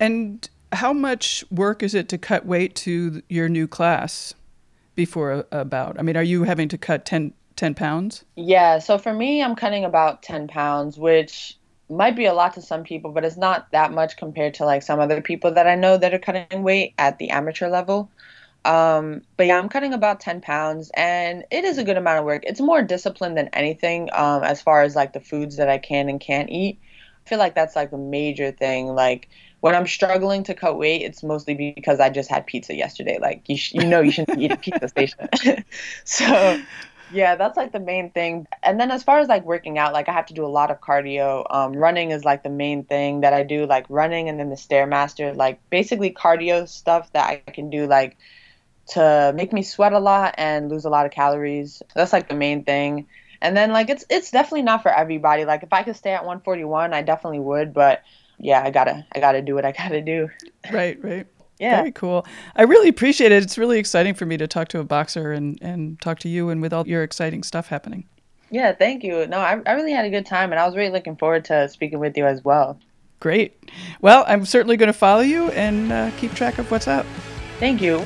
[0.00, 4.34] And how much work is it to cut weight to your new class
[4.94, 5.94] before a, a?
[5.98, 8.24] I mean, are you having to cut 10, 10 pounds?
[8.36, 11.56] Yeah, so for me, I'm cutting about 10 pounds, which
[11.88, 14.82] might be a lot to some people, but it's not that much compared to like
[14.82, 18.10] some other people that I know that are cutting weight at the amateur level.
[18.64, 22.24] Um, but yeah, I'm cutting about 10 pounds and it is a good amount of
[22.24, 22.44] work.
[22.46, 26.08] It's more discipline than anything, um, as far as like the foods that I can
[26.08, 26.78] and can't eat.
[27.24, 28.88] I feel like that's like a major thing.
[28.88, 29.28] Like
[29.64, 33.16] when I'm struggling to cut weight, it's mostly because I just had pizza yesterday.
[33.18, 35.26] Like you, sh- you know, you shouldn't eat a pizza station.
[36.04, 36.60] so
[37.10, 38.46] yeah, that's like the main thing.
[38.62, 40.70] And then as far as like working out, like I have to do a lot
[40.70, 41.46] of cardio.
[41.48, 44.56] Um, running is like the main thing that I do, like running and then the
[44.56, 48.18] stairmaster, like basically cardio stuff that I can do like
[48.88, 51.82] to make me sweat a lot and lose a lot of calories.
[51.94, 53.06] That's like the main thing.
[53.40, 55.46] And then like it's it's definitely not for everybody.
[55.46, 58.02] Like if I could stay at 141, I definitely would, but
[58.38, 60.28] yeah, I gotta I gotta do what I gotta do.
[60.72, 61.26] Right, right.
[61.58, 61.76] Yeah.
[61.76, 62.26] Very cool.
[62.56, 63.42] I really appreciate it.
[63.42, 66.48] It's really exciting for me to talk to a boxer and, and talk to you
[66.48, 68.08] and with all your exciting stuff happening.
[68.50, 69.26] Yeah, thank you.
[69.26, 71.68] No, I, I really had a good time and I was really looking forward to
[71.68, 72.78] speaking with you as well.
[73.20, 73.70] Great.
[74.00, 77.06] Well, I'm certainly going to follow you and uh, keep track of what's up.
[77.58, 78.04] Thank you.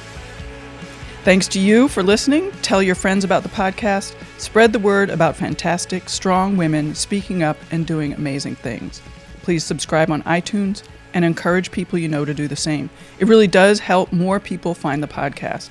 [1.25, 2.53] Thanks to you for listening.
[2.63, 4.15] Tell your friends about the podcast.
[4.39, 9.03] Spread the word about fantastic, strong women speaking up and doing amazing things.
[9.49, 10.83] Please subscribe on iTunes
[11.15, 12.91] and encourage people you know to do the same.
[13.19, 15.71] It really does help more people find the podcast.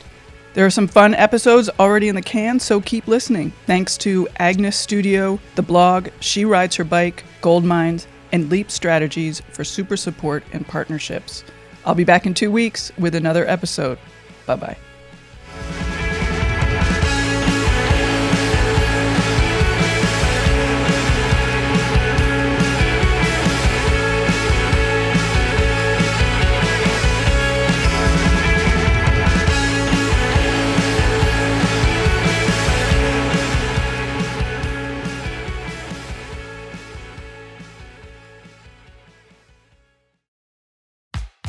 [0.55, 3.53] There are some fun episodes already in the can, so keep listening.
[3.67, 9.43] Thanks to Agnes Studio, the blog She Rides Her Bike, Gold Mines, and Leap Strategies
[9.51, 11.43] for super support and partnerships.
[11.86, 13.99] I'll be back in two weeks with another episode.
[14.47, 14.78] Bye bye.